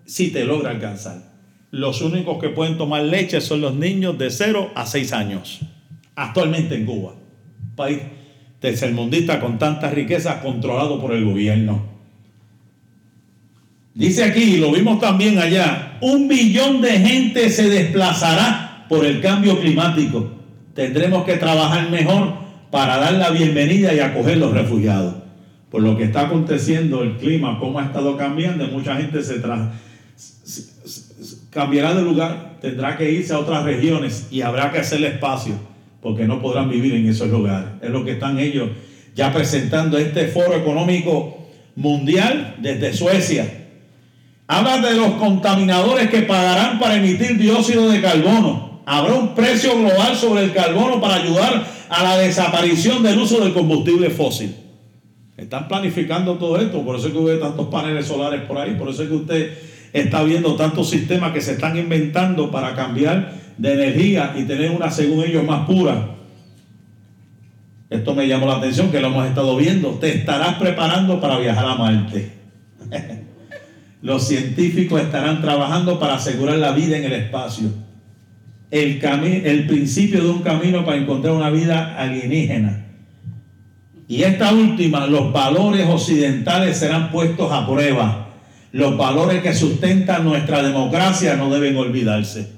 [0.05, 1.29] si te logra alcanzar.
[1.71, 5.59] Los únicos que pueden tomar leche son los niños de 0 a 6 años.
[6.15, 7.13] Actualmente en Cuba.
[7.75, 7.99] País
[8.59, 11.88] tercermundista con tantas riquezas controlado por el gobierno.
[13.99, 19.19] Dice aquí, y lo vimos también allá, un billón de gente se desplazará por el
[19.19, 20.31] cambio climático.
[20.73, 22.35] Tendremos que trabajar mejor
[22.71, 25.15] para dar la bienvenida y acoger los refugiados.
[25.69, 29.41] Por lo que está aconteciendo, el clima, cómo ha estado cambiando, mucha gente se
[31.49, 35.55] cambiará de lugar, tendrá que irse a otras regiones y habrá que hacerle espacio,
[36.01, 37.67] porque no podrán vivir en esos lugares.
[37.81, 38.69] Es lo que están ellos
[39.13, 43.59] ya presentando este foro económico mundial desde Suecia.
[44.51, 48.81] Habla de los contaminadores que pagarán para emitir dióxido de carbono.
[48.83, 53.53] Habrá un precio global sobre el carbono para ayudar a la desaparición del uso del
[53.53, 54.55] combustible fósil.
[55.37, 58.89] Están planificando todo esto, por eso es que ve tantos paneles solares por ahí, por
[58.89, 59.57] eso es que usted
[59.93, 64.89] está viendo tantos sistemas que se están inventando para cambiar de energía y tener una,
[64.89, 66.15] según ellos, más pura.
[67.91, 69.91] Esto me llamó la atención, que lo hemos estado viendo.
[69.99, 72.31] Te estarás preparando para viajar a Marte.
[74.01, 77.69] Los científicos estarán trabajando para asegurar la vida en el espacio.
[78.71, 82.85] El, el principio de un camino para encontrar una vida alienígena.
[84.07, 88.29] Y esta última, los valores occidentales serán puestos a prueba.
[88.71, 92.51] Los valores que sustentan nuestra democracia no deben olvidarse.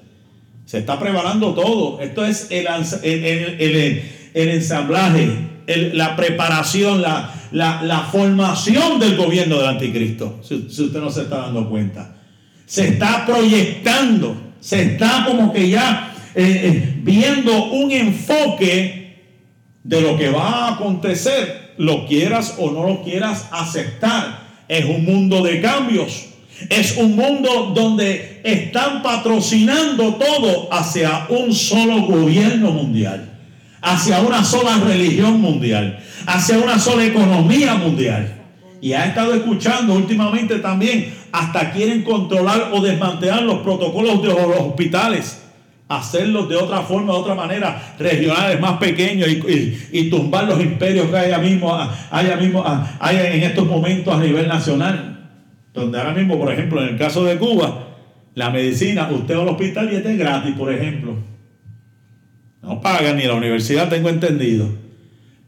[0.66, 2.00] Se está preparando todo.
[2.02, 2.68] Esto es el,
[3.04, 4.02] el-
[4.34, 5.30] el- ensamblaje,
[5.94, 10.40] la preparación, la, la- formación del gobierno del anticristo.
[10.44, 12.16] Si, si usted no se está dando cuenta.
[12.66, 19.18] Se está proyectando, se está como que ya eh, eh, viendo un enfoque
[19.84, 24.42] de lo que va a acontecer, lo quieras o no lo quieras aceptar.
[24.68, 26.28] Es un mundo de cambios.
[26.70, 33.34] Es un mundo donde están patrocinando todo hacia un solo gobierno mundial,
[33.82, 38.38] hacia una sola religión mundial, hacia una sola economía mundial.
[38.82, 44.60] Y ha estado escuchando últimamente también, hasta quieren controlar o desmantelar los protocolos de los
[44.60, 45.38] hospitales
[45.92, 51.08] hacerlos de otra forma, de otra manera, regionales más pequeños y, y- tumbar los imperios
[51.08, 51.78] que hay mismo,
[52.40, 52.66] mismo
[53.02, 55.30] en estos momentos a nivel nacional.
[55.74, 57.88] Donde ahora mismo, por ejemplo, en el caso de Cuba,
[58.36, 61.16] la medicina, usted va al hospital y este es gratis, por ejemplo.
[62.62, 64.70] No pagan ni la universidad, tengo entendido.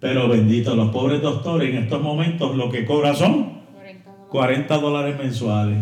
[0.04, 3.54] Pero bendito, los pobres doctores en estos momentos lo que cobran son
[4.30, 5.78] 40 dólares mensuales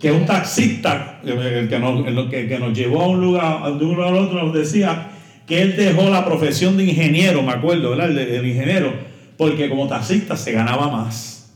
[0.00, 3.84] que un taxista el que, nos, el que- que nos llevó a un lugar, de
[3.84, 5.10] un lugar a otro, nos decía
[5.46, 8.08] que él dejó la profesión de ingeniero, me acuerdo, ¿verdad?
[8.08, 8.92] El, de- el ingeniero,
[9.36, 11.54] porque como taxista se ganaba más.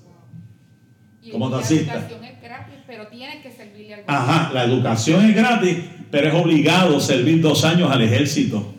[1.32, 1.94] Como La taxista.
[1.94, 5.78] educación es gratis, pero tiene que servirle al Ajá, la educación es gratis,
[6.10, 8.74] pero es obligado servir dos años al ejército.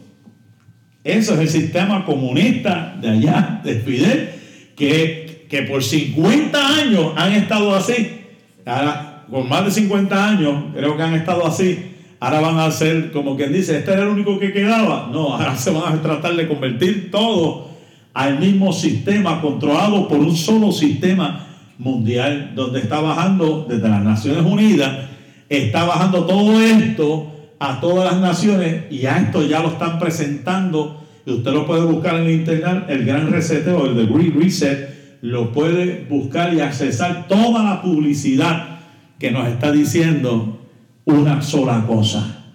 [1.08, 4.30] Eso es el sistema comunista de allá, de Fidel,
[4.76, 8.20] que, que por 50 años han estado así.
[8.66, 11.94] Ahora, con más de 50 años, creo que han estado así.
[12.20, 15.10] Ahora van a ser, como quien dice, este era el único que quedaba.
[15.10, 17.70] No, ahora se van a tratar de convertir todo
[18.14, 21.48] al mismo sistema, controlado por un solo sistema
[21.78, 25.06] mundial, donde está bajando desde las Naciones Unidas,
[25.48, 31.04] está bajando todo esto a todas las naciones y a esto ya lo están presentando.
[31.26, 35.20] Y usted lo puede buscar en el internet, el gran reseteo, el de Great Reset,
[35.22, 38.80] lo puede buscar y accesar toda la publicidad
[39.20, 40.62] que nos está diciendo
[41.06, 42.46] una sola cosa.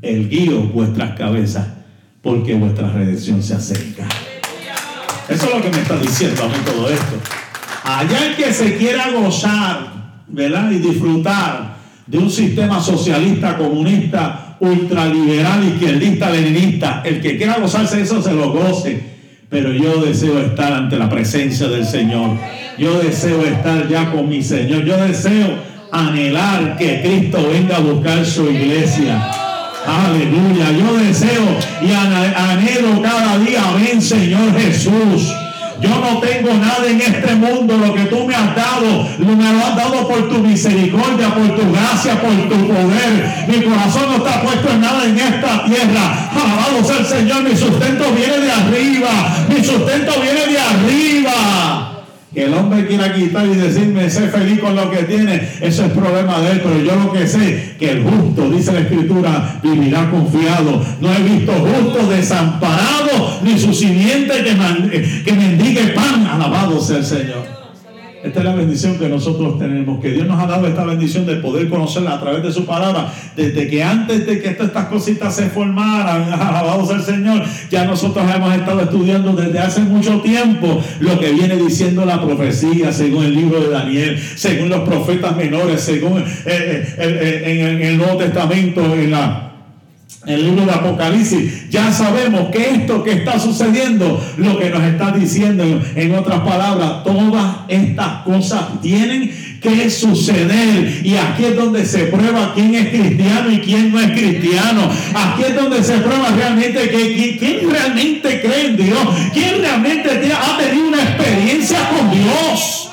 [0.00, 1.66] El guío vuestras cabezas,
[2.22, 4.06] porque vuestra redención se acerca.
[5.28, 7.16] Eso es lo que me está diciendo a mí todo esto.
[7.84, 10.70] Allá el que se quiera gozar, ¿verdad?
[10.70, 11.76] Y disfrutar
[12.06, 17.02] de un sistema socialista, comunista, ultraliberal, izquierdista, leninista.
[17.04, 19.00] El que quiera gozarse de eso se lo goce.
[19.48, 22.30] Pero yo deseo estar ante la presencia del Señor.
[22.78, 24.84] Yo deseo estar ya con mi Señor.
[24.84, 25.58] Yo deseo
[25.90, 29.20] anhelar que Cristo venga a buscar su iglesia.
[29.84, 30.70] Aleluya.
[30.78, 31.42] Yo deseo
[31.82, 33.62] y anhelo cada día.
[33.68, 35.34] Amén, Señor Jesús.
[35.82, 37.76] Yo no tengo nada en este mundo.
[37.76, 41.72] Lo que tú me has dado, me lo has dado por tu misericordia, por tu
[41.72, 43.46] gracia, por tu poder.
[43.48, 46.30] Mi corazón no está puesto en nada en esta tierra.
[46.30, 47.42] Alabado sea el Señor.
[47.42, 49.10] Mi sustento viene de arriba.
[49.48, 51.91] Mi sustento viene de arriba.
[52.34, 55.92] Que el hombre quiera quitar y decirme, sé feliz con lo que tiene, eso es
[55.92, 56.60] problema de él.
[56.62, 60.82] Pero yo lo que sé, que el justo, dice la Escritura, vivirá confiado.
[61.00, 66.26] No he visto justo desamparado, ni su simiente que, que mendigue pan.
[66.26, 67.61] Alabado sea el Señor.
[68.22, 71.36] Esta es la bendición que nosotros tenemos, que Dios nos ha dado esta bendición de
[71.36, 75.46] poder conocerla a través de su palabra, desde que antes de que estas cositas se
[75.46, 81.18] formaran, alabado sea el Señor, ya nosotros hemos estado estudiando desde hace mucho tiempo lo
[81.18, 86.20] que viene diciendo la profecía, según el libro de Daniel, según los profetas menores, según
[86.20, 89.51] eh, eh, eh, en el Nuevo Testamento, en la
[90.26, 95.10] el libro de Apocalipsis, ya sabemos que esto que está sucediendo, lo que nos está
[95.10, 101.04] diciendo, en otras palabras, todas estas cosas tienen que suceder.
[101.04, 104.88] Y aquí es donde se prueba quién es cristiano y quién no es cristiano.
[105.14, 110.58] Aquí es donde se prueba realmente que, quién realmente cree en Dios, quién realmente ha
[110.58, 112.91] tenido una experiencia con Dios.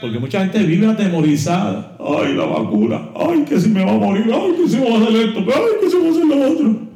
[0.00, 1.96] Porque mucha gente vive atemorizada.
[1.98, 3.02] Ay, la vacuna.
[3.14, 4.24] Ay, que si me va a morir.
[4.32, 5.40] Ay, que si me va a hacer esto.
[5.40, 6.90] Ay, que si me va a hacer lo otro.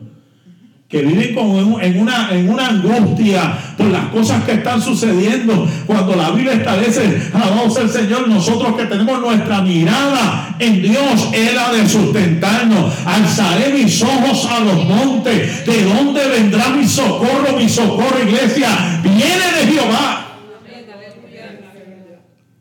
[0.89, 5.69] Que viven como en una, en una angustia por las cosas que están sucediendo.
[5.87, 11.59] Cuando la Biblia establece, alabamos al Señor, nosotros que tenemos nuestra mirada en Dios, Él
[11.59, 12.95] ha de sustentarnos.
[13.05, 15.67] Alzaré mis ojos a los montes.
[15.67, 17.59] ¿De dónde vendrá mi socorro?
[17.59, 19.01] Mi socorro, iglesia.
[19.03, 20.24] Viene de Jehová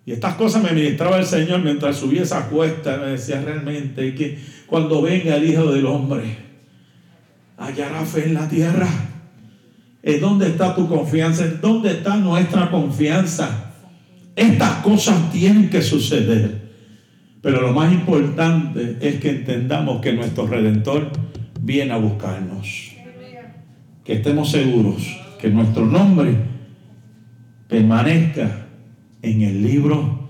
[0.06, 2.98] y estas cosas me ministraba el Señor mientras subía esa cuesta.
[2.98, 4.38] Me decía realmente que
[4.68, 6.24] cuando venga el Hijo del Hombre,
[7.58, 8.88] hallará fe en la tierra.
[10.02, 11.46] ¿En dónde está tu confianza?
[11.46, 13.74] ¿En dónde está nuestra confianza?
[14.36, 16.64] Estas cosas tienen que suceder.
[17.42, 21.12] Pero lo más importante es que entendamos que nuestro Redentor
[21.62, 22.92] viene a buscarnos.
[24.04, 26.36] Que estemos seguros que nuestro nombre
[27.68, 28.63] permanezca
[29.24, 30.28] en el libro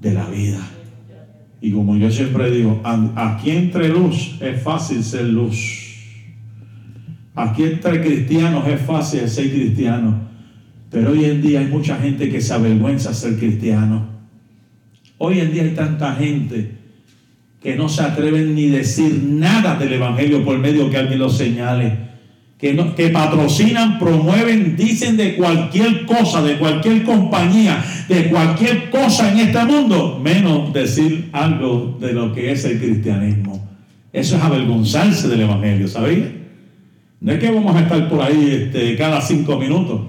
[0.00, 0.60] de la vida.
[1.60, 2.80] Y como yo siempre digo,
[3.16, 5.86] aquí entre luz es fácil ser luz.
[7.34, 10.28] Aquí entre cristianos es fácil ser cristiano.
[10.90, 14.06] Pero hoy en día hay mucha gente que se avergüenza ser cristiano.
[15.18, 16.76] Hoy en día hay tanta gente
[17.60, 22.07] que no se atreven ni decir nada del Evangelio por medio que alguien lo señale
[22.58, 29.64] que, patrocinan, promueven, dicen de cualquier cosa, de cualquier compañía, de cualquier cosa en este
[29.64, 33.64] mundo, menos decir algo de lo que es el cristianismo.
[34.12, 36.24] Eso es avergonzarse del Evangelio, ¿sabéis?
[37.20, 40.00] No es que vamos a estar por ahí este, cada cinco minutos,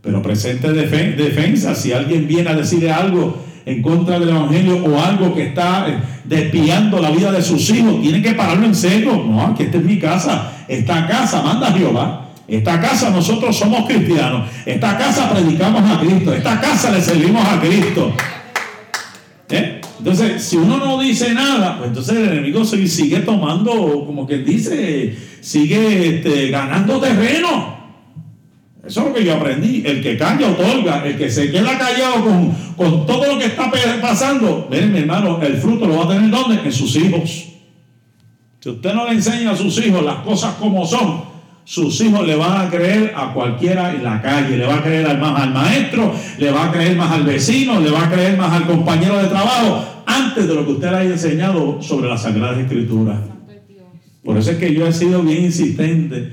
[0.00, 1.74] pero presente defensa.
[1.74, 5.98] Si alguien viene a decirle algo en contra del Evangelio o algo que está eh,
[6.24, 9.24] despiando la vida de sus hijos, tiene que pararlo en seco.
[9.28, 10.55] No, aquí esta es mi casa.
[10.68, 12.26] Esta casa manda Jehová.
[12.48, 14.48] Esta casa nosotros somos cristianos.
[14.64, 16.32] Esta casa predicamos a Cristo.
[16.32, 18.12] Esta casa le servimos a Cristo.
[19.50, 19.80] ¿Eh?
[19.98, 25.16] Entonces, si uno no dice nada, pues entonces el enemigo sigue tomando, como que dice,
[25.40, 27.76] sigue este, ganando terreno.
[28.86, 29.82] Eso es lo que yo aprendí.
[29.84, 31.04] El que calla otorga.
[31.04, 32.24] El que se queda callado
[32.76, 34.68] con, todo lo que está pasando.
[34.70, 36.60] Miren, mi hermano, el fruto lo va a tener ¿dónde?
[36.62, 37.55] En sus hijos.
[38.66, 41.20] Si usted no le enseña a sus hijos las cosas como son,
[41.62, 45.16] sus hijos le van a creer a cualquiera en la calle, le va a creer
[45.18, 48.52] más al maestro, le va a creer más al vecino, le va a creer más
[48.52, 52.58] al compañero de trabajo, antes de lo que usted le haya enseñado sobre las Sagradas
[52.58, 53.18] Escrituras.
[54.24, 56.32] Por eso es que yo he sido bien insistente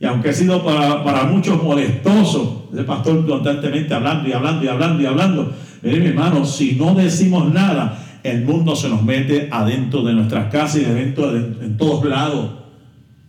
[0.00, 5.02] y aunque ha sido para, muchos molestoso, el pastor constantemente hablando y hablando y hablando
[5.02, 5.52] y hablando,
[5.82, 10.50] mire mi hermano, si no decimos nada, el mundo se nos mete adentro de nuestras
[10.52, 12.66] casas y adentro en todos lados.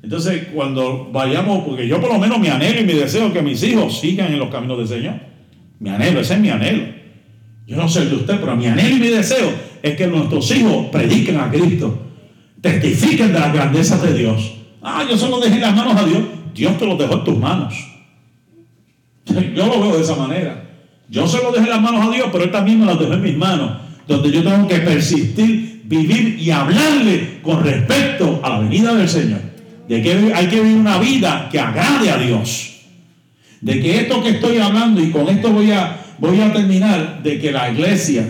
[0.08, 3.62] Entonces, cuando vayamos, porque yo por lo menos mi anhelo y mi deseo que mis
[3.64, 5.16] hijos sigan en los caminos del Señor.
[5.80, 6.84] Mi anhelo, ese es mi anhelo.
[7.66, 10.86] Yo no sé de usted, pero mi anhelo y mi deseo es que nuestros hijos
[10.92, 11.98] prediquen a Cristo,
[12.62, 14.54] testifiquen de las grandezas de Dios.
[14.82, 16.22] Ah, yo solo dejé las manos a Dios.
[16.54, 17.74] Dios te lo dejó en tus manos.
[19.28, 20.64] Yo lo veo de esa manera.
[21.10, 23.36] Yo se lo dejé las manos a Dios, pero Él también las dejó en mis
[23.36, 23.87] manos.
[24.08, 29.40] Donde yo tengo que persistir vivir y hablarle con respecto a la venida del Señor.
[29.88, 32.74] De que hay que vivir una vida que agrade a Dios.
[33.62, 37.40] De que esto que estoy hablando, y con esto voy a, voy a terminar, de
[37.40, 38.24] que la iglesia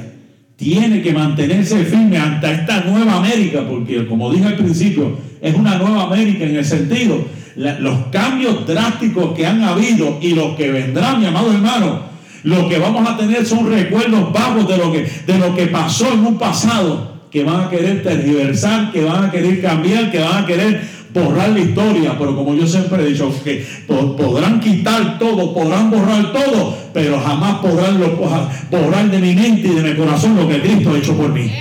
[0.56, 5.78] tiene que mantenerse firme ante esta nueva América, porque como dije al principio, es una
[5.78, 7.26] nueva América en el sentido,
[7.56, 12.02] los cambios drásticos que han habido y los que vendrán, mi amado hermano,
[12.48, 16.14] lo que vamos a tener son recuerdos vagos de lo que, de lo que pasó
[16.14, 20.44] en un pasado, que van a querer tergiversar, que van a querer cambiar, que van
[20.44, 20.82] a querer
[21.14, 26.32] borrar la historia, pero como yo siempre he dicho, que podrán quitar todo, podrán borrar
[26.32, 28.00] todo, pero jamás podrán
[28.72, 31.52] borrar de mi mente y de mi corazón lo que Cristo ha hecho por mí.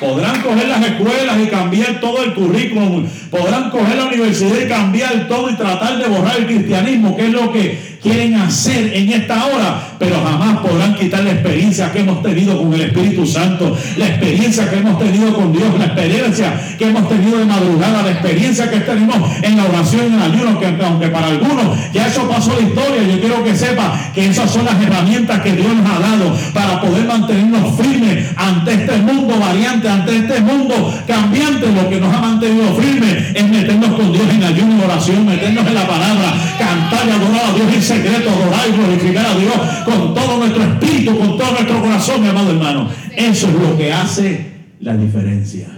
[0.00, 3.06] Podrán coger las escuelas y cambiar todo el currículum.
[3.30, 7.32] Podrán coger la universidad y cambiar todo y tratar de borrar el cristianismo, que es
[7.32, 12.22] lo que quieren hacer en esta hora, pero jamás podrán quitar la experiencia que hemos
[12.22, 16.88] tenido con el Espíritu Santo, la experiencia que hemos tenido con Dios, la experiencia que
[16.88, 20.58] hemos tenido de madrugada, la experiencia que tenemos en la oración y en el ayuno,
[20.58, 24.50] que aunque para algunos ya eso pasó la historia, yo quiero que sepa que esas
[24.50, 29.38] son las herramientas que Dios nos ha dado para poder mantenernos firmes ante este mundo
[29.38, 30.74] variante, ante este mundo
[31.06, 31.66] cambiante.
[31.72, 35.66] Lo que nos ha mantenido firmes es meternos con Dios en ayuno y oración, meternos
[35.66, 39.54] en la palabra, cantar y adorar a Dios y secreto, adorar y glorificar a Dios
[39.84, 42.88] con todo nuestro espíritu, con todo nuestro corazón, mi amado hermano.
[43.16, 45.68] Eso es lo que hace la diferencia.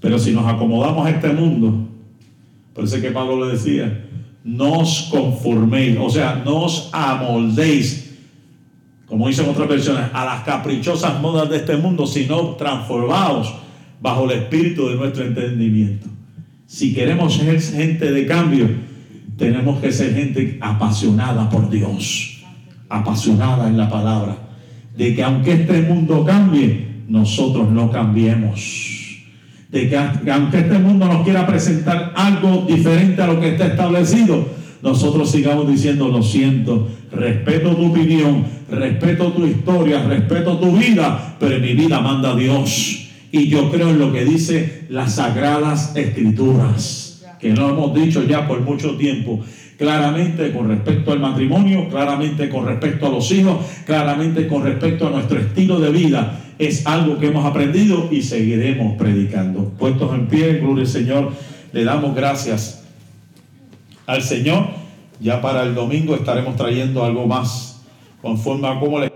[0.00, 1.88] Pero si nos acomodamos a este mundo,
[2.74, 4.06] por eso que Pablo le decía,
[4.44, 8.12] no os conforméis, o sea, no os amoldéis,
[9.06, 13.54] como dicen otras versiones, a las caprichosas modas de este mundo, sino transformaos
[14.00, 16.08] bajo el espíritu de nuestro entendimiento.
[16.66, 18.68] Si queremos ser gente de cambio,
[19.38, 22.33] tenemos que ser gente apasionada por Dios,
[22.88, 24.36] apasionada en la palabra,
[24.96, 28.92] de que aunque este mundo cambie, nosotros no cambiemos.
[29.70, 34.46] De que aunque este mundo nos quiera presentar algo diferente a lo que está establecido,
[34.82, 41.58] nosotros sigamos diciendo, lo siento, respeto tu opinión, respeto tu historia, respeto tu vida, pero
[41.58, 43.08] mi vida manda Dios.
[43.32, 47.04] Y yo creo en lo que dice las sagradas escrituras
[47.44, 49.40] que lo hemos dicho ya por mucho tiempo,
[49.78, 55.10] claramente con respecto al matrimonio, claramente con respecto a los hijos, claramente con respecto a
[55.10, 56.40] nuestro estilo de vida.
[56.58, 59.70] Es algo que hemos aprendido y seguiremos predicando.
[59.78, 61.32] Puestos en pie, gloria al Señor,
[61.72, 62.84] le damos gracias
[64.06, 64.66] al Señor.
[65.20, 67.82] Ya para el domingo estaremos trayendo algo más
[68.20, 69.13] conforme a cómo le